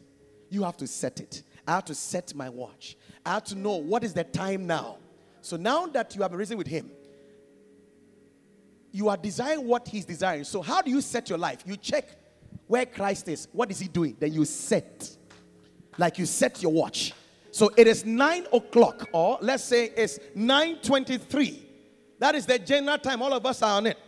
You 0.48 0.62
have 0.64 0.76
to 0.78 0.86
set 0.86 1.20
it. 1.20 1.42
I 1.66 1.72
have 1.72 1.84
to 1.86 1.94
set 1.94 2.34
my 2.34 2.48
watch. 2.48 2.96
I 3.24 3.34
have 3.34 3.44
to 3.44 3.54
know 3.54 3.76
what 3.76 4.04
is 4.04 4.12
the 4.12 4.24
time 4.24 4.66
now. 4.66 4.98
So 5.40 5.56
now 5.56 5.86
that 5.86 6.14
you 6.14 6.22
have 6.22 6.32
risen 6.32 6.58
with 6.58 6.66
Him, 6.66 6.90
you 8.90 9.08
are 9.08 9.16
desiring 9.16 9.66
what 9.66 9.88
He's 9.88 10.04
desiring. 10.04 10.44
So 10.44 10.62
how 10.62 10.82
do 10.82 10.90
you 10.90 11.00
set 11.00 11.28
your 11.28 11.38
life? 11.38 11.62
You 11.66 11.76
check 11.76 12.08
where 12.66 12.86
Christ 12.86 13.28
is. 13.28 13.48
What 13.52 13.70
is 13.70 13.78
He 13.78 13.88
doing? 13.88 14.16
Then 14.18 14.32
you 14.32 14.44
set. 14.44 15.16
Like 15.98 16.18
you 16.18 16.26
set 16.26 16.62
your 16.62 16.72
watch. 16.72 17.12
So 17.50 17.70
it 17.76 17.86
is 17.86 18.06
nine 18.06 18.46
o'clock, 18.52 19.08
or 19.12 19.38
let's 19.42 19.64
say 19.64 19.92
it's 19.94 20.18
9:23. 20.34 21.60
That 22.18 22.34
is 22.34 22.46
the 22.46 22.58
general 22.58 22.98
time. 22.98 23.20
All 23.20 23.32
of 23.32 23.44
us 23.44 23.60
are 23.62 23.76
on 23.76 23.86
it. 23.86 23.98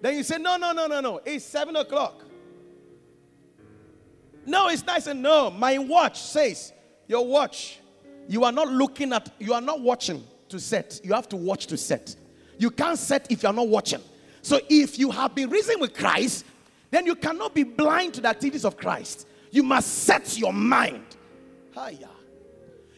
Then 0.00 0.16
you 0.16 0.22
say, 0.22 0.38
No, 0.38 0.56
no, 0.56 0.72
no, 0.72 0.86
no, 0.86 1.00
no. 1.00 1.20
It's 1.24 1.44
seven 1.44 1.76
o'clock. 1.76 2.24
No, 4.44 4.68
it's 4.68 4.84
nice 4.86 5.06
and 5.06 5.22
no. 5.22 5.50
My 5.50 5.78
watch 5.78 6.20
says, 6.20 6.72
Your 7.08 7.26
watch. 7.26 7.80
You 8.28 8.44
are 8.44 8.52
not 8.52 8.68
looking 8.68 9.12
at, 9.12 9.32
you 9.38 9.54
are 9.54 9.60
not 9.60 9.80
watching 9.80 10.24
to 10.48 10.58
set. 10.58 11.00
You 11.04 11.12
have 11.14 11.28
to 11.28 11.36
watch 11.36 11.66
to 11.68 11.76
set. 11.76 12.16
You 12.58 12.70
can't 12.70 12.98
set 12.98 13.30
if 13.30 13.42
you 13.42 13.48
are 13.48 13.52
not 13.52 13.68
watching. 13.68 14.00
So 14.42 14.60
if 14.68 14.98
you 14.98 15.10
have 15.10 15.34
been 15.34 15.50
risen 15.50 15.80
with 15.80 15.94
Christ, 15.94 16.44
then 16.90 17.06
you 17.06 17.14
cannot 17.14 17.54
be 17.54 17.64
blind 17.64 18.14
to 18.14 18.20
the 18.20 18.28
activities 18.28 18.64
of 18.64 18.76
Christ. 18.76 19.26
You 19.50 19.62
must 19.62 20.04
set 20.04 20.38
your 20.38 20.52
mind. 20.52 21.04
Hiya. 21.74 22.08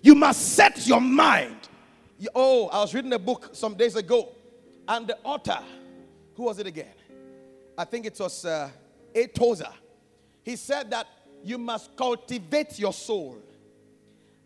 You 0.02 0.14
must 0.14 0.54
set 0.54 0.86
your 0.86 1.00
mind. 1.00 1.56
Oh, 2.34 2.68
I 2.68 2.80
was 2.80 2.94
reading 2.94 3.12
a 3.12 3.18
book 3.18 3.50
some 3.52 3.74
days 3.74 3.96
ago, 3.96 4.34
and 4.86 5.06
the 5.06 5.18
author, 5.22 5.58
who 6.38 6.44
was 6.44 6.60
it 6.60 6.68
again? 6.68 6.94
I 7.76 7.84
think 7.84 8.06
it 8.06 8.18
was 8.20 8.44
uh. 8.44 8.70
He 10.44 10.54
said 10.54 10.90
that 10.92 11.08
you 11.42 11.58
must 11.58 11.96
cultivate 11.96 12.78
your 12.78 12.92
soul. 12.92 13.38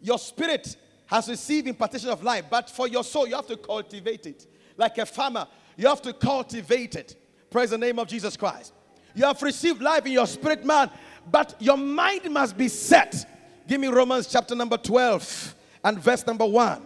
Your 0.00 0.18
spirit 0.18 0.74
has 1.06 1.28
received 1.28 1.68
impartation 1.68 2.08
of 2.08 2.22
life, 2.22 2.46
but 2.48 2.70
for 2.70 2.88
your 2.88 3.04
soul, 3.04 3.28
you 3.28 3.36
have 3.36 3.46
to 3.46 3.58
cultivate 3.58 4.24
it. 4.24 4.46
Like 4.78 4.96
a 4.96 5.04
farmer, 5.04 5.46
you 5.76 5.86
have 5.86 6.00
to 6.02 6.14
cultivate 6.14 6.94
it. 6.94 7.14
Praise 7.50 7.70
the 7.70 7.78
name 7.78 7.98
of 7.98 8.08
Jesus 8.08 8.38
Christ. 8.38 8.72
You 9.14 9.26
have 9.26 9.42
received 9.42 9.82
life 9.82 10.06
in 10.06 10.12
your 10.12 10.26
spirit, 10.26 10.64
man, 10.64 10.90
but 11.30 11.54
your 11.58 11.76
mind 11.76 12.30
must 12.30 12.56
be 12.56 12.68
set. 12.68 13.26
Give 13.68 13.78
me 13.78 13.88
Romans 13.88 14.28
chapter 14.28 14.54
number 14.54 14.78
12 14.78 15.54
and 15.84 15.98
verse 15.98 16.26
number 16.26 16.46
1. 16.46 16.82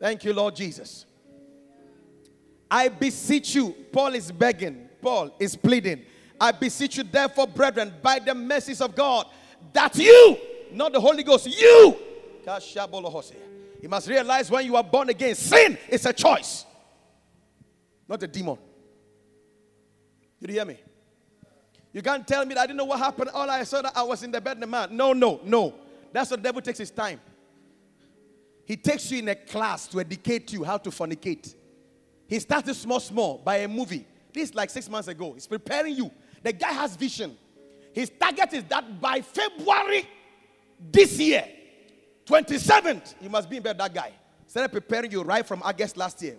Thank 0.00 0.24
you, 0.24 0.32
Lord 0.32 0.56
Jesus. 0.56 1.04
I 2.74 2.88
beseech 2.88 3.54
you, 3.54 3.70
Paul 3.92 4.16
is 4.16 4.32
begging, 4.32 4.88
Paul 5.00 5.32
is 5.38 5.54
pleading. 5.54 6.02
I 6.40 6.50
beseech 6.50 6.96
you, 6.96 7.04
therefore, 7.04 7.46
brethren, 7.46 7.94
by 8.02 8.18
the 8.18 8.34
mercies 8.34 8.80
of 8.80 8.96
God, 8.96 9.28
that 9.72 9.96
you, 9.96 10.36
not 10.72 10.92
the 10.92 11.00
Holy 11.00 11.22
Ghost, 11.22 11.46
you, 11.46 11.96
you 13.80 13.88
must 13.88 14.08
realize 14.08 14.50
when 14.50 14.66
you 14.66 14.74
are 14.74 14.82
born 14.82 15.08
again, 15.08 15.36
sin 15.36 15.78
is 15.88 16.04
a 16.04 16.12
choice, 16.12 16.66
not 18.08 18.20
a 18.24 18.26
demon. 18.26 18.58
Did 20.40 20.50
you 20.50 20.56
hear 20.56 20.64
me? 20.64 20.78
You 21.92 22.02
can't 22.02 22.26
tell 22.26 22.44
me 22.44 22.54
that 22.54 22.62
I 22.62 22.66
didn't 22.66 22.78
know 22.78 22.86
what 22.86 22.98
happened. 22.98 23.30
All 23.32 23.48
I 23.48 23.62
saw 23.62 23.82
that 23.82 23.96
I 23.96 24.02
was 24.02 24.24
in 24.24 24.32
the 24.32 24.40
bed, 24.40 24.58
the 24.58 24.66
man. 24.66 24.96
No, 24.96 25.12
no, 25.12 25.38
no. 25.44 25.74
That's 26.12 26.28
what 26.28 26.42
the 26.42 26.48
devil 26.48 26.60
takes 26.60 26.80
his 26.80 26.90
time. 26.90 27.20
He 28.64 28.76
takes 28.76 29.12
you 29.12 29.20
in 29.20 29.28
a 29.28 29.36
class 29.36 29.86
to 29.86 30.00
educate 30.00 30.52
you 30.52 30.64
how 30.64 30.78
to 30.78 30.90
fornicate. 30.90 31.54
He 32.26 32.38
started 32.38 32.74
small, 32.74 33.00
small 33.00 33.38
by 33.38 33.58
a 33.58 33.68
movie. 33.68 34.06
This 34.32 34.50
is 34.50 34.54
like 34.54 34.70
six 34.70 34.88
months 34.88 35.08
ago. 35.08 35.32
He's 35.34 35.46
preparing 35.46 35.94
you. 35.94 36.10
The 36.42 36.52
guy 36.52 36.72
has 36.72 36.96
vision. 36.96 37.36
His 37.92 38.10
target 38.18 38.52
is 38.52 38.64
that 38.64 39.00
by 39.00 39.20
February 39.20 40.08
this 40.90 41.18
year, 41.18 41.46
27th, 42.26 43.14
you 43.20 43.28
must 43.28 43.48
be 43.48 43.58
in 43.58 43.62
bed, 43.62 43.78
that 43.78 43.94
guy. 43.94 44.12
Started 44.46 44.70
preparing 44.70 45.10
you 45.10 45.22
right 45.22 45.46
from 45.46 45.62
August 45.62 45.96
last 45.96 46.20
year. 46.22 46.36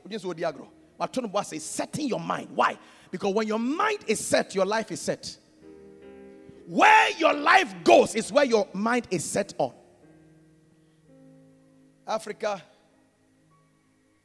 But 0.97 1.13
Tony 1.13 1.27
Boss 1.27 1.53
is 1.53 1.63
setting 1.63 2.07
your 2.07 2.19
mind. 2.19 2.49
Why? 2.53 2.77
Because 3.11 3.33
when 3.33 3.47
your 3.47 3.59
mind 3.59 3.99
is 4.07 4.25
set, 4.25 4.55
your 4.55 4.65
life 4.65 4.91
is 4.91 5.01
set. 5.01 5.37
Where 6.67 7.11
your 7.17 7.33
life 7.33 7.73
goes 7.83 8.15
is 8.15 8.31
where 8.31 8.45
your 8.45 8.67
mind 8.73 9.07
is 9.11 9.23
set 9.23 9.53
on. 9.57 9.73
Africa, 12.07 12.61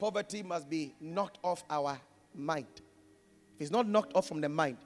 poverty 0.01 0.43
must 0.43 0.69
be 0.69 0.95
knocked 1.01 1.39
off 1.45 1.63
our 1.69 2.01
mind. 2.35 2.67
If 3.55 3.61
it's 3.61 3.71
not 3.71 3.87
knocked 3.87 4.17
off 4.17 4.27
from 4.27 4.41
the 4.41 4.49
mind, 4.49 4.79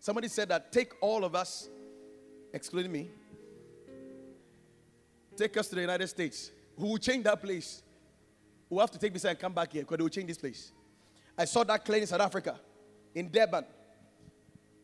somebody 0.00 0.28
said 0.28 0.48
that 0.48 0.72
take 0.72 0.92
all 1.02 1.24
of 1.24 1.34
us, 1.34 1.68
excluding 2.52 2.90
me, 2.90 3.10
take 5.36 5.56
us 5.56 5.68
to 5.68 5.74
the 5.74 5.82
United 5.82 6.08
States. 6.08 6.50
Who 6.78 6.86
will 6.88 6.98
change 6.98 7.24
that 7.24 7.42
place? 7.42 7.82
Who 8.70 8.80
have 8.80 8.90
to 8.90 8.98
take 8.98 9.12
this 9.12 9.24
and 9.24 9.38
come 9.38 9.52
back 9.52 9.72
here 9.72 9.82
because 9.82 9.98
they 9.98 10.02
will 10.02 10.08
change 10.08 10.28
this 10.28 10.38
place. 10.38 10.72
I 11.36 11.44
saw 11.44 11.62
that 11.64 11.84
claim 11.84 12.00
in 12.02 12.06
South 12.08 12.20
Africa, 12.20 12.58
in 13.14 13.30
Durban. 13.30 13.64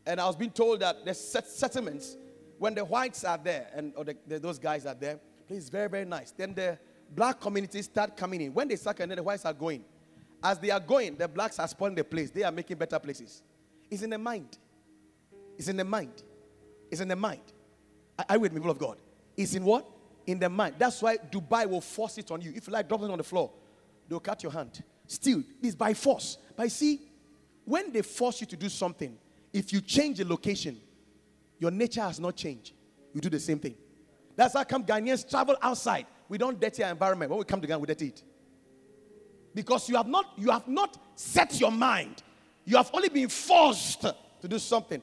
And 0.06 0.20
I 0.20 0.26
was 0.26 0.36
being 0.36 0.50
told 0.50 0.80
that 0.80 1.04
the 1.04 1.14
settlements, 1.14 2.16
when 2.58 2.74
the 2.74 2.84
whites 2.84 3.24
are 3.24 3.38
there 3.38 3.68
and 3.74 3.92
or 3.96 4.04
the, 4.04 4.16
the, 4.26 4.38
those 4.38 4.58
guys 4.58 4.86
are 4.86 4.94
there, 4.94 5.18
it's 5.48 5.68
very, 5.68 5.88
very 5.88 6.04
nice. 6.04 6.30
Then 6.30 6.54
the 6.54 6.78
black 7.10 7.40
communities 7.40 7.86
start 7.86 8.16
coming 8.16 8.40
in. 8.40 8.54
When 8.54 8.68
they 8.68 8.76
start 8.76 8.96
coming, 8.96 9.16
the 9.16 9.22
whites 9.22 9.44
are 9.44 9.52
going. 9.52 9.84
As 10.42 10.58
they 10.58 10.70
are 10.70 10.80
going, 10.80 11.16
the 11.16 11.26
blacks 11.26 11.58
are 11.58 11.68
spoiling 11.68 11.94
the 11.94 12.04
place. 12.04 12.30
They 12.30 12.42
are 12.42 12.52
making 12.52 12.76
better 12.76 12.98
places. 12.98 13.42
It's 13.90 14.02
in 14.02 14.10
the 14.10 14.18
mind. 14.18 14.58
It's 15.56 15.68
in 15.68 15.76
the 15.76 15.84
mind. 15.84 16.22
It's 16.90 17.00
in 17.00 17.08
the 17.08 17.16
mind. 17.16 17.40
I, 18.18 18.24
I 18.28 18.38
people 18.38 18.70
of 18.70 18.78
God. 18.78 18.98
It's 19.36 19.54
in 19.54 19.64
what? 19.64 19.86
In 20.26 20.38
the 20.38 20.48
mind. 20.48 20.76
That's 20.78 21.00
why 21.00 21.16
Dubai 21.16 21.68
will 21.68 21.80
force 21.80 22.18
it 22.18 22.30
on 22.30 22.40
you. 22.40 22.52
If 22.54 22.66
you 22.66 22.72
like, 22.72 22.88
drop 22.88 23.02
it 23.02 23.10
on 23.10 23.18
the 23.18 23.24
floor. 23.24 23.50
They'll 24.08 24.20
cut 24.20 24.42
your 24.42 24.52
hand. 24.52 24.82
Still, 25.06 25.42
it's 25.62 25.74
by 25.74 25.94
force. 25.94 26.38
But 26.56 26.70
see, 26.70 27.00
when 27.64 27.92
they 27.92 28.02
force 28.02 28.40
you 28.40 28.46
to 28.48 28.56
do 28.56 28.68
something, 28.68 29.16
if 29.52 29.72
you 29.72 29.80
change 29.80 30.18
the 30.18 30.24
location, 30.24 30.78
your 31.58 31.70
nature 31.70 32.02
has 32.02 32.20
not 32.20 32.36
changed. 32.36 32.72
You 33.12 33.20
do 33.20 33.30
the 33.30 33.40
same 33.40 33.58
thing. 33.58 33.76
That's 34.36 34.54
how 34.54 34.64
come 34.64 34.84
Ghanaians 34.84 35.28
travel 35.28 35.56
outside. 35.62 36.06
We 36.28 36.38
don't 36.38 36.60
dirty 36.60 36.82
our 36.82 36.90
environment. 36.90 37.30
When 37.30 37.38
we 37.38 37.44
come 37.44 37.60
together, 37.60 37.78
we 37.78 37.86
dirty 37.86 38.08
it. 38.08 38.22
Because 39.54 39.88
you 39.88 39.96
have 39.96 40.08
not, 40.08 40.32
you 40.36 40.50
have 40.50 40.66
not 40.66 40.98
set 41.14 41.60
your 41.60 41.70
mind 41.70 42.22
You 42.64 42.76
have 42.76 42.90
only 42.92 43.08
been 43.08 43.28
forced 43.28 44.00
to 44.02 44.48
do 44.48 44.58
something. 44.58 45.02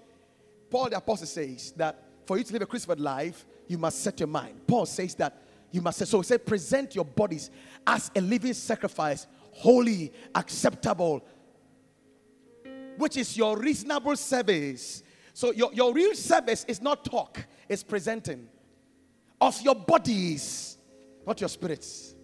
Paul 0.69 0.89
the 0.89 0.97
apostle 0.97 1.27
says 1.27 1.73
that 1.73 2.03
for 2.25 2.38
you 2.38 2.43
to 2.43 2.53
live 2.53 2.62
a 2.63 2.65
crucified 2.65 2.99
life, 2.99 3.45
you 3.67 3.77
must 3.77 4.01
set 4.01 4.19
your 4.19 4.27
mind. 4.27 4.62
Paul 4.67 4.86
says 4.86 5.15
that 5.15 5.38
you 5.71 5.81
must 5.81 5.99
say, 5.99 6.05
so 6.05 6.19
he 6.19 6.23
said, 6.23 6.45
present 6.45 6.95
your 6.95 7.05
bodies 7.05 7.49
as 7.86 8.12
a 8.15 8.21
living 8.21 8.53
sacrifice, 8.53 9.27
holy, 9.51 10.12
acceptable, 10.36 11.23
which 12.97 13.17
is 13.17 13.38
your 13.38 13.57
reasonable 13.57 14.15
service. 14.15 15.03
So 15.34 15.51
your, 15.51 15.73
your 15.73 15.93
real 15.93 16.13
service 16.15 16.65
is 16.67 16.81
not 16.81 17.05
talk, 17.05 17.45
it's 17.69 17.84
presenting 17.84 18.47
of 19.39 19.60
your 19.62 19.75
bodies, 19.75 20.77
not 21.25 21.39
your 21.39 21.49
spirits. 21.49 22.15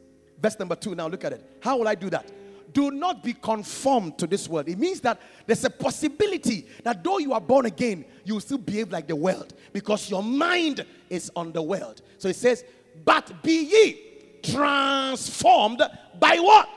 Verse 0.42 0.58
number 0.60 0.76
two, 0.76 0.96
now 0.96 1.08
look 1.08 1.24
at 1.24 1.34
it. 1.34 1.58
How 1.62 1.78
will 1.78 1.88
I 1.88 1.96
do 1.96 2.10
that? 2.10 2.32
Do 2.74 2.92
not 2.92 3.24
be 3.24 3.34
conformed 3.34 4.18
to 4.20 4.28
this 4.28 4.48
world. 4.48 4.68
It 4.68 4.78
means 4.78 5.00
that 5.02 5.20
there's 5.46 5.64
a 5.64 5.70
possibility 5.70 6.68
that 6.84 7.04
though 7.04 7.18
you 7.18 7.34
are 7.34 7.42
born 7.42 7.66
again, 7.66 8.06
you 8.24 8.36
will 8.36 8.42
still 8.42 8.58
behave 8.58 8.92
like 8.92 9.08
the 9.08 9.16
world 9.16 9.54
because 9.74 10.10
your 10.10 10.22
mind 10.22 10.86
is 11.10 11.32
on 11.36 11.52
the 11.54 11.62
world. 11.62 12.02
So 12.18 12.28
it 12.28 12.36
says, 12.36 12.66
But 13.06 13.42
be 13.42 13.64
ye 13.64 14.08
transformed 14.44 15.82
by 16.20 16.38
what? 16.38 16.70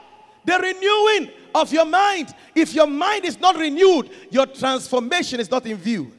The 0.45 0.59
renewing 0.59 1.33
of 1.55 1.73
your 1.73 1.85
mind. 1.85 2.35
If 2.55 2.75
your 2.75 2.87
mind 2.87 3.25
is 3.25 3.39
not 3.39 3.57
renewed, 3.57 4.11
your 4.31 4.47
transformation 4.47 5.41
is 5.41 5.51
not 5.51 5.67
in 5.67 5.77
view. 5.77 6.13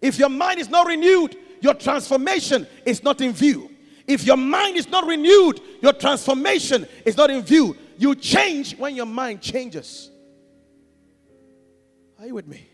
If 0.00 0.18
your 0.18 0.28
mind 0.28 0.60
is 0.60 0.68
not 0.68 0.86
renewed, 0.86 1.36
your 1.60 1.74
transformation 1.74 2.66
is 2.84 3.02
not 3.02 3.20
in 3.20 3.32
view. 3.32 3.71
If 4.06 4.24
your 4.24 4.36
mind 4.36 4.76
is 4.76 4.88
not 4.88 5.06
renewed, 5.06 5.60
your 5.80 5.92
transformation 5.92 6.86
is 7.04 7.16
not 7.16 7.30
in 7.30 7.42
view. 7.42 7.76
You 7.98 8.14
change 8.14 8.76
when 8.76 8.96
your 8.96 9.06
mind 9.06 9.40
changes. 9.40 10.10
Are 12.18 12.26
you 12.26 12.34
with 12.34 12.46
me? 12.46 12.68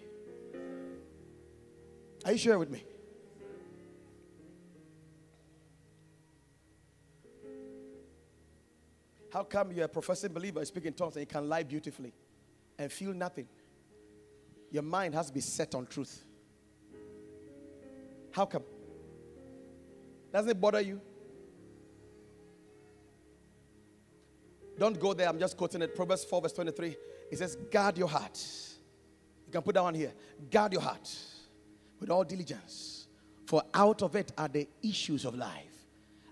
Are 2.24 2.32
you 2.32 2.38
sure 2.38 2.58
with 2.58 2.70
me? 2.70 2.84
How 9.32 9.44
come 9.44 9.72
you're 9.72 9.84
a 9.84 9.88
professing 9.88 10.32
believer, 10.32 10.64
speaking 10.64 10.92
tongues, 10.94 11.16
and 11.16 11.22
you 11.22 11.26
can 11.26 11.48
lie 11.48 11.62
beautifully 11.62 12.12
and 12.78 12.90
feel 12.90 13.12
nothing? 13.12 13.46
Your 14.70 14.82
mind 14.82 15.14
has 15.14 15.28
to 15.28 15.32
be 15.32 15.40
set 15.40 15.74
on 15.74 15.86
truth. 15.86 16.24
How 18.32 18.46
come? 18.46 18.62
Doesn't 20.32 20.50
it 20.50 20.60
bother 20.60 20.80
you? 20.80 21.00
Don't 24.78 24.98
go 24.98 25.12
there. 25.12 25.28
I'm 25.28 25.38
just 25.38 25.56
quoting 25.56 25.82
it. 25.82 25.94
Proverbs 25.94 26.24
4, 26.24 26.42
verse 26.42 26.52
23. 26.52 26.96
It 27.30 27.38
says, 27.38 27.56
Guard 27.70 27.98
your 27.98 28.08
heart. 28.08 28.40
You 29.46 29.52
can 29.52 29.62
put 29.62 29.74
that 29.74 29.82
one 29.82 29.94
here. 29.94 30.12
Guard 30.50 30.72
your 30.72 30.82
heart 30.82 31.10
with 31.98 32.10
all 32.10 32.22
diligence, 32.22 33.08
for 33.46 33.62
out 33.74 34.02
of 34.02 34.14
it 34.14 34.32
are 34.38 34.48
the 34.48 34.68
issues 34.82 35.24
of 35.24 35.34
life. 35.34 35.64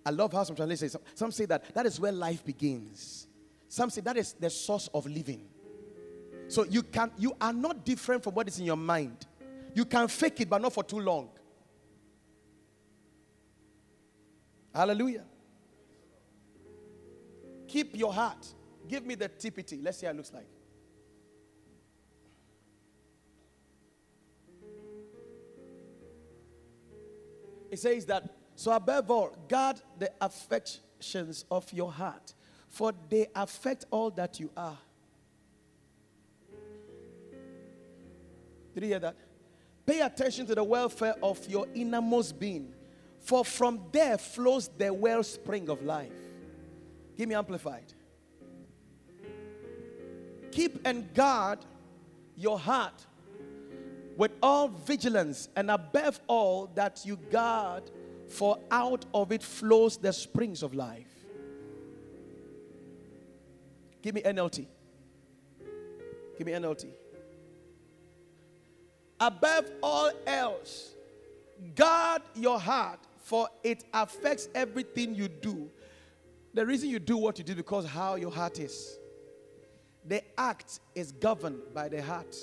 I 0.04 0.10
love 0.10 0.32
how 0.32 0.44
some 0.44 0.54
translations 0.54 0.92
say, 0.92 0.98
some 1.14 1.32
say 1.32 1.46
that 1.46 1.74
that 1.74 1.86
is 1.86 1.98
where 1.98 2.12
life 2.12 2.44
begins. 2.44 3.26
Some 3.68 3.90
say 3.90 4.00
that 4.02 4.16
is 4.16 4.34
the 4.34 4.48
source 4.48 4.88
of 4.94 5.06
living. 5.06 5.48
So 6.48 6.64
you 6.64 6.84
can 6.84 7.10
you 7.18 7.36
are 7.40 7.52
not 7.52 7.84
different 7.84 8.22
from 8.22 8.34
what 8.34 8.46
is 8.46 8.60
in 8.60 8.66
your 8.66 8.76
mind. 8.76 9.26
You 9.74 9.84
can 9.84 10.06
fake 10.06 10.40
it, 10.40 10.48
but 10.48 10.62
not 10.62 10.72
for 10.72 10.84
too 10.84 11.00
long. 11.00 11.28
Hallelujah. 14.72 15.24
Keep 17.76 17.98
your 17.98 18.10
heart. 18.10 18.54
Give 18.88 19.04
me 19.04 19.16
the 19.16 19.28
TPT. 19.28 19.84
Let's 19.84 19.98
see 19.98 20.06
how 20.06 20.12
it 20.12 20.16
looks 20.16 20.32
like. 20.32 20.46
It 27.70 27.78
says 27.78 28.06
that, 28.06 28.34
so 28.54 28.72
above 28.72 29.10
all, 29.10 29.36
guard 29.46 29.82
the 29.98 30.10
affections 30.22 31.44
of 31.50 31.70
your 31.70 31.92
heart, 31.92 32.32
for 32.66 32.94
they 33.10 33.26
affect 33.34 33.84
all 33.90 34.10
that 34.12 34.40
you 34.40 34.50
are. 34.56 34.78
Did 38.72 38.84
you 38.84 38.88
hear 38.88 39.00
that? 39.00 39.16
Pay 39.84 40.00
attention 40.00 40.46
to 40.46 40.54
the 40.54 40.64
welfare 40.64 41.16
of 41.22 41.46
your 41.46 41.66
innermost 41.74 42.40
being, 42.40 42.72
for 43.20 43.44
from 43.44 43.82
there 43.92 44.16
flows 44.16 44.70
the 44.78 44.94
wellspring 44.94 45.68
of 45.68 45.82
life. 45.82 46.25
Give 47.16 47.28
me 47.28 47.34
amplified. 47.34 47.92
Keep 50.50 50.86
and 50.86 51.12
guard 51.14 51.60
your 52.36 52.58
heart 52.58 53.06
with 54.16 54.32
all 54.42 54.68
vigilance, 54.68 55.48
and 55.56 55.70
above 55.70 56.18
all, 56.26 56.68
that 56.74 57.02
you 57.04 57.16
guard, 57.30 57.82
for 58.28 58.58
out 58.70 59.04
of 59.12 59.30
it 59.30 59.42
flows 59.42 59.98
the 59.98 60.12
springs 60.12 60.62
of 60.62 60.74
life. 60.74 61.06
Give 64.00 64.14
me 64.14 64.22
NLT. 64.22 64.66
Give 66.38 66.46
me 66.46 66.52
NLT. 66.54 66.86
Above 69.20 69.70
all 69.82 70.10
else, 70.26 70.94
guard 71.74 72.22
your 72.34 72.58
heart, 72.58 73.00
for 73.18 73.48
it 73.62 73.84
affects 73.92 74.48
everything 74.54 75.14
you 75.14 75.28
do. 75.28 75.70
The 76.56 76.64
reason 76.64 76.88
you 76.88 76.98
do 76.98 77.18
what 77.18 77.36
you 77.36 77.44
do 77.44 77.54
because 77.54 77.84
how 77.84 78.14
your 78.14 78.30
heart 78.30 78.58
is. 78.58 78.98
The 80.06 80.22
act 80.38 80.80
is 80.94 81.12
governed 81.12 81.60
by 81.74 81.90
the 81.90 82.00
heart. 82.00 82.34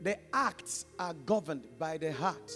The 0.00 0.16
acts 0.32 0.86
are 0.98 1.12
governed 1.12 1.64
by 1.78 1.98
the 1.98 2.14
heart. 2.14 2.50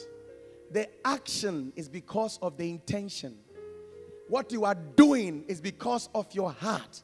The 0.70 0.88
action 1.04 1.70
is 1.76 1.86
because 1.86 2.38
of 2.40 2.56
the 2.56 2.70
intention. 2.70 3.36
What 4.26 4.50
you 4.52 4.64
are 4.64 4.74
doing 4.74 5.44
is 5.48 5.60
because 5.60 6.08
of 6.14 6.34
your 6.34 6.50
heart. 6.50 7.02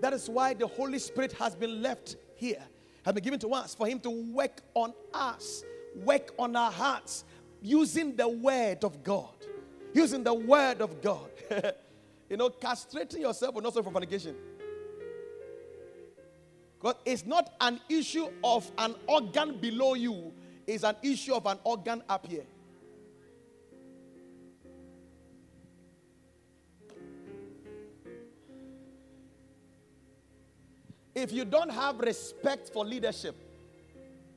That 0.00 0.12
is 0.12 0.30
why 0.30 0.54
the 0.54 0.68
Holy 0.68 1.00
Spirit 1.00 1.32
has 1.32 1.56
been 1.56 1.82
left 1.82 2.14
here, 2.36 2.62
has 3.04 3.12
been 3.12 3.24
given 3.24 3.40
to 3.40 3.48
us 3.54 3.74
for 3.74 3.88
Him 3.88 3.98
to 4.00 4.10
work 4.32 4.62
on 4.74 4.94
us, 5.12 5.64
work 5.96 6.32
on 6.38 6.54
our 6.54 6.70
hearts, 6.70 7.24
using 7.60 8.14
the 8.14 8.28
Word 8.28 8.84
of 8.84 9.02
God. 9.02 9.34
Using 9.94 10.22
the 10.22 10.34
Word 10.34 10.80
of 10.80 11.02
God. 11.02 11.30
you 12.28 12.36
know, 12.36 12.50
castrating 12.50 13.20
yourself 13.20 13.54
will 13.54 13.62
not 13.62 13.72
solve 13.72 13.86
for 13.86 13.92
fornication. 13.92 14.36
Because 16.78 16.96
it's 17.04 17.26
not 17.26 17.54
an 17.60 17.80
issue 17.88 18.28
of 18.44 18.70
an 18.78 18.94
organ 19.06 19.58
below 19.58 19.94
you, 19.94 20.32
it's 20.66 20.84
an 20.84 20.96
issue 21.02 21.34
of 21.34 21.46
an 21.46 21.58
organ 21.64 22.02
up 22.08 22.26
here. 22.26 22.44
If 31.14 31.32
you 31.32 31.44
don't 31.44 31.70
have 31.70 31.98
respect 31.98 32.70
for 32.72 32.84
leadership, 32.84 33.34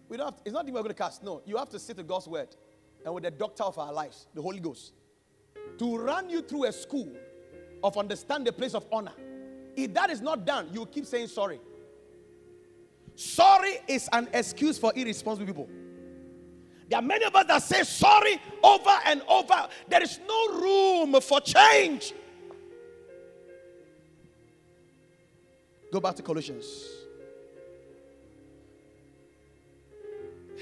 we 0.10 0.18
don't 0.18 0.36
to, 0.36 0.42
it's 0.46 0.54
not 0.54 0.64
even 0.64 0.74
we're 0.74 0.82
going 0.82 0.96
to 0.96 0.96
cast. 0.96 1.24
No, 1.24 1.42
you 1.46 1.58
have 1.58 1.70
to 1.70 1.80
sit 1.80 1.98
with 1.98 2.08
God's 2.08 2.28
word 2.28 2.48
and 3.06 3.14
with 3.14 3.24
the 3.24 3.30
doctor 3.30 3.64
of 3.64 3.78
our 3.78 3.94
lives, 3.94 4.26
the 4.34 4.42
Holy 4.42 4.60
Ghost, 4.60 4.94
to 5.78 5.98
run 5.98 6.28
you 6.28 6.42
through 6.42 6.66
a 6.66 6.74
school 6.74 7.12
of 7.84 7.98
understand 7.98 8.46
the 8.46 8.52
place 8.52 8.74
of 8.74 8.86
honor. 8.92 9.14
If 9.76 9.94
that 9.94 10.10
is 10.10 10.22
not 10.22 10.46
done, 10.46 10.70
you 10.72 10.86
keep 10.86 11.06
saying 11.06 11.28
sorry. 11.28 11.60
Sorry 13.16 13.78
is 13.88 14.10
an 14.12 14.28
excuse 14.34 14.78
for 14.78 14.92
irresponsible 14.96 15.48
people. 15.48 15.70
There 16.90 17.00
are 17.00 17.02
many 17.02 17.24
of 17.26 17.36
us 17.36 17.46
that 17.48 17.64
say 17.64 17.84
sorry 17.84 18.42
over 18.64 18.90
and 19.06 19.22
over. 19.28 19.68
There 19.88 20.04
is 20.04 20.20
no 20.28 20.60
room 20.60 21.22
for 21.22 21.40
change. 21.40 22.14
Go 25.92 26.00
back 26.00 26.16
to 26.16 26.22
Colossians. 26.22 26.86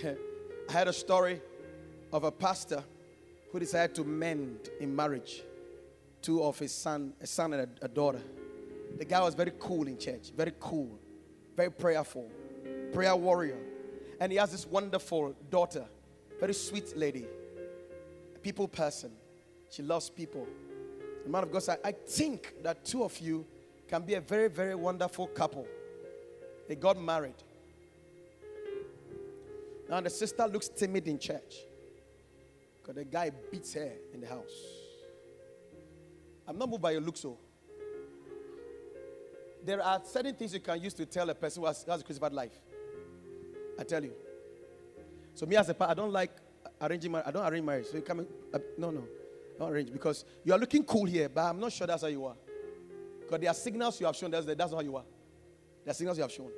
I 0.69 0.71
had 0.71 0.87
a 0.87 0.93
story 0.93 1.41
of 2.13 2.23
a 2.23 2.31
pastor 2.31 2.83
who 3.51 3.59
decided 3.59 3.95
to 3.95 4.03
mend 4.03 4.69
in 4.79 4.95
marriage 4.95 5.43
two 6.21 6.43
of 6.43 6.57
his 6.59 6.71
son, 6.71 7.13
a 7.21 7.27
son 7.27 7.53
and 7.53 7.61
a, 7.81 7.85
a 7.85 7.87
daughter. 7.87 8.21
The 8.97 9.05
guy 9.05 9.21
was 9.21 9.35
very 9.35 9.53
cool 9.59 9.87
in 9.87 9.97
church, 9.97 10.31
very 10.35 10.53
cool, 10.59 10.99
very 11.55 11.71
prayerful 11.71 12.29
prayer 12.91 13.15
warrior. 13.15 13.57
And 14.19 14.31
he 14.31 14.37
has 14.37 14.51
this 14.51 14.67
wonderful 14.67 15.35
daughter, 15.49 15.85
very 16.39 16.53
sweet 16.53 16.97
lady, 16.97 17.25
a 18.35 18.39
people 18.39 18.67
person. 18.67 19.11
She 19.69 19.83
loves 19.83 20.09
people. 20.09 20.47
The 21.23 21.29
man 21.29 21.43
of 21.43 21.51
God 21.51 21.63
said, 21.63 21.79
I 21.83 21.91
think 21.91 22.55
that 22.63 22.83
two 22.83 23.03
of 23.03 23.17
you 23.19 23.45
can 23.87 24.01
be 24.01 24.15
a 24.15 24.21
very, 24.21 24.49
very 24.49 24.75
wonderful 24.75 25.27
couple. 25.27 25.67
They 26.67 26.75
got 26.75 26.99
married. 26.99 27.35
Now 29.89 30.01
the 30.01 30.09
sister 30.09 30.47
looks 30.47 30.67
timid 30.67 31.07
in 31.07 31.17
church 31.17 31.57
because 32.81 32.95
the 32.95 33.05
guy 33.05 33.31
beats 33.51 33.73
her 33.73 33.91
in 34.13 34.21
the 34.21 34.27
house. 34.27 34.78
I'm 36.49 36.57
not 36.57 36.67
moved 36.67 36.81
by 36.81 36.91
your 36.91 37.01
looks, 37.01 37.19
so. 37.19 37.37
There 39.63 39.83
are 39.83 40.01
certain 40.03 40.33
things 40.33 40.53
you 40.53 40.59
can 40.59 40.81
use 40.81 40.95
to 40.95 41.05
tell 41.05 41.29
a 41.29 41.35
person 41.35 41.61
who 41.61 41.67
has, 41.67 41.83
who 41.83 41.91
has 41.91 42.01
a 42.01 42.03
crucified 42.03 42.33
life. 42.33 42.59
I 43.77 43.83
tell 43.83 44.03
you. 44.03 44.13
So 45.35 45.45
me 45.45 45.55
as 45.55 45.69
a 45.69 45.75
part, 45.75 45.91
I 45.91 45.93
don't 45.93 46.11
like 46.11 46.31
arranging 46.81 47.11
marriage. 47.11 47.27
I 47.27 47.31
don't 47.31 47.45
arrange 47.45 47.65
marriage. 47.65 47.85
So 47.85 47.97
you 47.97 48.01
come, 48.01 48.25
uh, 48.51 48.59
no, 48.79 48.89
no, 48.89 49.03
don't 49.59 49.71
arrange 49.71 49.93
because 49.93 50.25
you 50.43 50.51
are 50.53 50.57
looking 50.57 50.83
cool 50.83 51.05
here, 51.05 51.29
but 51.29 51.41
I'm 51.41 51.59
not 51.59 51.71
sure 51.71 51.85
that's 51.85 52.01
how 52.01 52.07
you 52.07 52.25
are. 52.25 52.35
Because 53.19 53.39
there 53.39 53.51
are 53.51 53.53
signals 53.53 53.99
you 53.99 54.07
have 54.07 54.15
shown 54.15 54.31
that's, 54.31 54.45
that's 54.47 54.73
how 54.73 54.81
you 54.81 54.95
are. 54.95 55.05
There 55.85 55.91
are 55.91 55.93
signals 55.93 56.17
you 56.17 56.23
have 56.23 56.31
shown. 56.31 56.49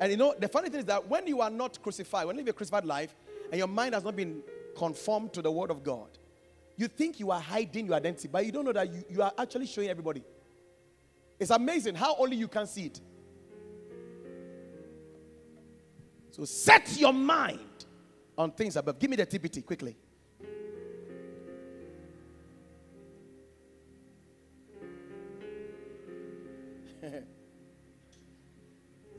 And 0.00 0.10
you 0.10 0.16
know, 0.16 0.34
the 0.36 0.48
funny 0.48 0.68
thing 0.68 0.80
is 0.80 0.86
that 0.86 1.08
when 1.08 1.28
you 1.28 1.40
are 1.40 1.50
not 1.50 1.80
crucified, 1.80 2.26
when 2.26 2.36
you 2.36 2.42
live 2.42 2.48
a 2.48 2.52
crucified 2.54 2.84
life, 2.84 3.14
and 3.52 3.58
your 3.58 3.68
mind 3.68 3.94
has 3.94 4.02
not 4.02 4.16
been 4.16 4.42
conformed 4.76 5.32
to 5.34 5.42
the 5.42 5.52
word 5.52 5.70
of 5.70 5.84
God, 5.84 6.08
you 6.76 6.88
think 6.88 7.20
you 7.20 7.30
are 7.30 7.40
hiding 7.40 7.86
your 7.86 7.94
identity, 7.94 8.28
but 8.30 8.44
you 8.44 8.52
don't 8.52 8.64
know 8.64 8.72
that 8.72 8.92
you, 8.92 9.04
you 9.08 9.22
are 9.22 9.32
actually 9.38 9.66
showing 9.66 9.88
everybody. 9.88 10.24
It's 11.38 11.50
amazing 11.50 11.94
how 11.94 12.16
only 12.16 12.36
you 12.36 12.48
can 12.48 12.66
see 12.66 12.86
it. 12.86 13.00
So 16.30 16.44
set 16.44 16.96
your 16.98 17.12
mind 17.12 17.84
on 18.36 18.50
things 18.50 18.74
above. 18.76 18.98
Give 18.98 19.08
me 19.08 19.16
the 19.16 19.24
TPT 19.26 19.64
quickly. 19.64 19.96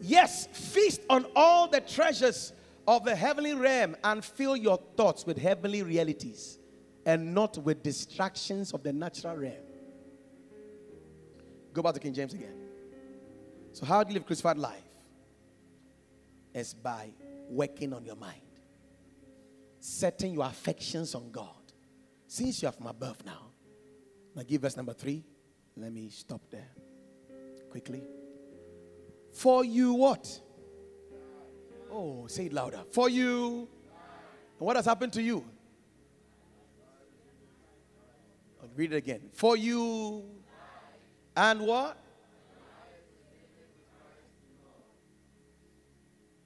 yes, 0.01 0.47
feast 0.47 0.99
on 1.09 1.25
all 1.37 1.69
the 1.69 1.79
treasures 1.79 2.51
of 2.85 3.05
the 3.05 3.15
heavenly 3.15 3.53
realm 3.53 3.95
and 4.03 4.23
fill 4.23 4.57
your 4.57 4.77
thoughts 4.97 5.25
with 5.25 5.37
heavenly 5.37 5.83
realities 5.83 6.59
and 7.05 7.33
not 7.33 7.57
with 7.59 7.83
distractions 7.83 8.73
of 8.73 8.83
the 8.83 8.91
natural 8.91 9.35
realm. 9.35 9.53
Go 11.73 11.81
back 11.81 11.93
to 11.93 11.99
King 11.99 12.13
James 12.13 12.33
again. 12.33 12.55
So, 13.73 13.85
how 13.85 14.03
do 14.03 14.09
you 14.09 14.15
live 14.15 14.25
crucified 14.25 14.57
life? 14.57 14.81
is 16.55 16.73
by 16.73 17.11
working 17.49 17.93
on 17.93 18.05
your 18.05 18.15
mind, 18.15 18.41
setting 19.79 20.33
your 20.33 20.45
affections 20.45 21.13
on 21.13 21.29
God. 21.29 21.49
Since 22.27 22.61
you 22.61 22.69
are 22.69 22.71
from 22.71 22.87
above 22.87 23.23
now, 23.25 23.51
now 24.33 24.43
give 24.47 24.61
verse 24.61 24.77
number 24.77 24.93
three. 24.93 25.23
Let 25.77 25.91
me 25.91 26.09
stop 26.09 26.41
there 26.49 26.69
quickly. 27.69 28.01
For 29.33 29.65
you 29.65 29.93
what? 29.93 30.39
Oh, 31.91 32.25
say 32.27 32.45
it 32.45 32.53
louder. 32.53 32.83
For 32.91 33.09
you. 33.09 33.67
And 34.57 34.65
what 34.65 34.77
has 34.77 34.85
happened 34.85 35.11
to 35.13 35.21
you? 35.21 35.45
I'll 38.61 38.64
read 38.75 38.93
it 38.93 38.97
again. 38.97 39.29
For 39.33 39.57
you. 39.57 40.23
And 41.35 41.61
what? 41.61 41.97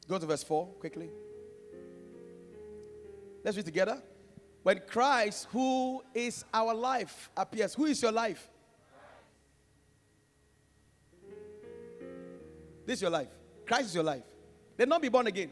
Go 0.08 0.18
to 0.18 0.26
verse 0.26 0.44
4 0.44 0.66
quickly. 0.80 1.10
Let's 3.44 3.56
read 3.56 3.66
together. 3.66 4.02
When 4.64 4.82
Christ, 4.88 5.48
who 5.52 6.04
is 6.14 6.44
our 6.54 6.74
life, 6.74 7.30
appears, 7.38 7.74
who 7.74 7.86
is 7.86 8.02
your 8.02 8.12
life? 8.12 8.48
This 12.86 12.98
is 12.98 13.02
your 13.04 13.12
life. 13.12 13.30
Christ 13.66 13.86
is 13.90 13.96
your 13.96 14.04
life. 14.04 14.24
Then 14.76 14.90
not 14.90 15.02
be 15.02 15.10
born 15.10 15.28
again. 15.28 15.52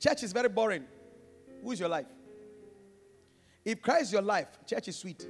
Church 0.00 0.22
is 0.24 0.32
very 0.32 0.48
boring. 0.48 0.84
Who 1.62 1.70
is 1.70 1.78
your 1.78 1.88
life? 1.88 2.06
If 3.64 3.82
Christ 3.82 4.02
is 4.02 4.12
your 4.12 4.22
life, 4.22 4.48
church 4.66 4.88
is 4.88 4.96
sweet. 4.96 5.26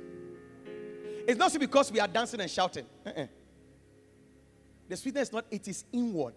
It's 1.26 1.38
not 1.38 1.56
because 1.58 1.92
we 1.92 2.00
are 2.00 2.08
dancing 2.08 2.40
and 2.40 2.50
shouting. 2.50 2.86
Uh-uh. 3.06 3.26
The 4.88 4.96
sweetness 4.96 5.28
is 5.28 5.32
not, 5.32 5.44
it 5.50 5.68
is 5.68 5.84
inward. 5.92 6.34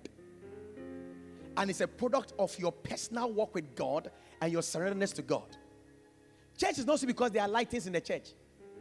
And 1.56 1.70
it's 1.70 1.82
a 1.82 1.88
product 1.88 2.34
of 2.38 2.58
your 2.60 2.72
personal 2.72 3.32
walk 3.32 3.56
with 3.56 3.76
God 3.76 4.12
and 4.42 4.52
your 4.52 4.62
surrenderness 4.62 5.12
to 5.14 5.22
God. 5.22 5.56
Church 6.58 6.78
is 6.78 6.86
not 6.86 7.00
so 7.00 7.08
because 7.08 7.32
there 7.32 7.42
are 7.42 7.48
lightings 7.50 7.88
in 7.88 7.94
the 7.94 8.02
church 8.02 8.30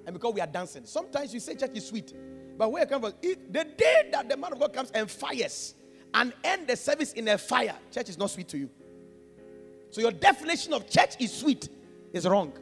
and 0.06 0.14
because 0.14 0.34
we 0.34 0.40
are 0.40 0.46
dancing. 0.46 0.84
Sometimes 0.84 1.32
you 1.32 1.40
say 1.40 1.54
church 1.54 1.70
is 1.74 1.86
sweet, 1.86 2.12
but 2.58 2.70
where 2.70 2.82
it 2.82 2.88
comes 2.88 3.04
from, 3.04 3.14
it, 3.22 3.52
the 3.52 3.64
day 3.64 4.08
that 4.12 4.28
the 4.28 4.36
man 4.36 4.52
of 4.52 4.60
God 4.60 4.72
comes 4.72 4.90
and 4.90 5.10
fires 5.10 5.74
and 6.14 6.32
end 6.44 6.66
the 6.66 6.76
service 6.76 7.12
in 7.12 7.28
a 7.28 7.38
fire, 7.38 7.74
church 7.90 8.08
is 8.08 8.18
not 8.18 8.30
sweet 8.30 8.48
to 8.48 8.58
you. 8.58 8.70
So 9.90 10.00
your 10.00 10.12
definition 10.12 10.72
of 10.72 10.88
church 10.88 11.16
is 11.18 11.32
sweet 11.32 11.68
is 12.12 12.26
wrong. 12.26 12.52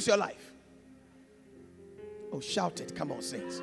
Is 0.00 0.06
your 0.06 0.16
life? 0.16 0.52
Oh, 2.32 2.40
shout 2.40 2.80
it. 2.80 2.94
Come 2.96 3.12
on, 3.12 3.20
saints. 3.22 3.60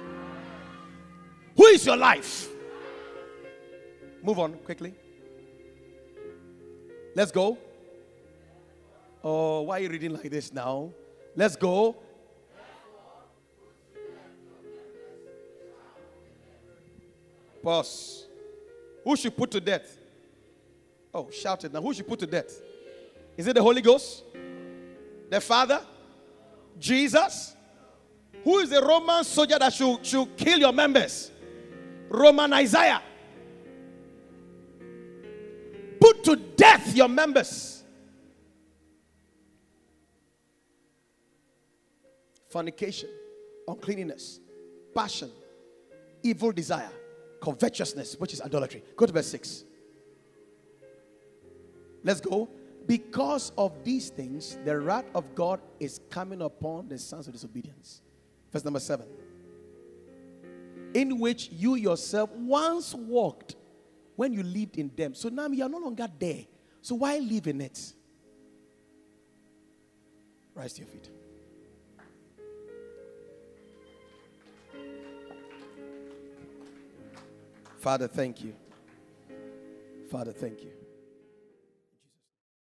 Who 1.55 1.65
is 1.65 1.85
your 1.85 1.97
life? 1.97 2.49
Move 4.21 4.39
on 4.39 4.53
quickly. 4.65 4.93
Let's 7.15 7.31
go. 7.31 7.57
Oh, 9.23 9.61
why 9.61 9.79
are 9.79 9.81
you 9.81 9.89
reading 9.89 10.13
like 10.13 10.29
this 10.29 10.53
now? 10.53 10.91
Let's 11.35 11.55
go. 11.55 11.95
Pause. 17.63 18.27
Who 19.03 19.15
should 19.15 19.35
put 19.35 19.49
to 19.51 19.59
death? 19.59 19.97
Oh, 21.13 21.31
shout 21.31 21.63
it 21.63 21.73
now. 21.73 21.81
Who 21.81 21.93
should 21.93 22.07
put 22.07 22.19
to 22.19 22.27
death? 22.27 22.61
Is 23.35 23.47
it 23.47 23.55
the 23.55 23.63
Holy 23.63 23.81
Ghost? 23.81 24.23
The 25.29 25.41
Father? 25.41 25.81
Jesus? 26.79 27.55
Who 28.43 28.59
is 28.59 28.69
the 28.69 28.81
Roman 28.81 29.23
soldier 29.23 29.59
that 29.59 29.73
should, 29.73 30.05
should 30.05 30.37
kill 30.37 30.59
your 30.59 30.71
members? 30.71 31.31
Roman 32.09 32.53
Isaiah. 32.53 33.01
Put 35.99 36.23
to 36.23 36.35
death 36.35 36.95
your 36.95 37.09
members. 37.09 37.83
Fornication, 42.49 43.09
uncleanness, 43.67 44.39
passion, 44.95 45.29
evil 46.23 46.51
desire, 46.51 46.89
covetousness, 47.41 48.15
which 48.17 48.33
is 48.33 48.41
idolatry. 48.41 48.83
Go 48.95 49.05
to 49.05 49.11
verse 49.11 49.27
6. 49.27 49.65
Let's 52.03 52.21
go. 52.21 52.49
Because 52.87 53.51
of 53.57 53.83
these 53.83 54.09
things, 54.09 54.57
the 54.63 54.79
wrath 54.79 55.05
of 55.13 55.35
God 55.35 55.59
is 55.79 55.99
coming 56.09 56.41
upon 56.41 56.87
the 56.87 56.97
sons 56.97 57.27
of 57.27 57.33
disobedience. 57.33 58.01
Verse 58.51 58.63
number 58.63 58.79
seven. 58.79 59.07
In 60.93 61.19
which 61.19 61.49
you 61.51 61.75
yourself 61.75 62.31
once 62.31 62.93
walked 62.93 63.57
when 64.15 64.31
you 64.31 64.41
lived 64.41 64.77
in 64.77 64.89
them. 64.95 65.13
So 65.13 65.27
now 65.27 65.47
you 65.47 65.63
are 65.63 65.69
no 65.69 65.79
longer 65.79 66.07
there. 66.17 66.45
So 66.81 66.95
why 66.95 67.17
live 67.17 67.47
in 67.47 67.59
it? 67.59 67.93
Rise 70.55 70.73
to 70.73 70.81
your 70.81 70.87
feet. 70.87 71.09
Father, 77.77 78.07
thank 78.07 78.43
you. 78.43 78.55
Father, 80.09 80.31
thank 80.31 80.63
you. 80.63 80.76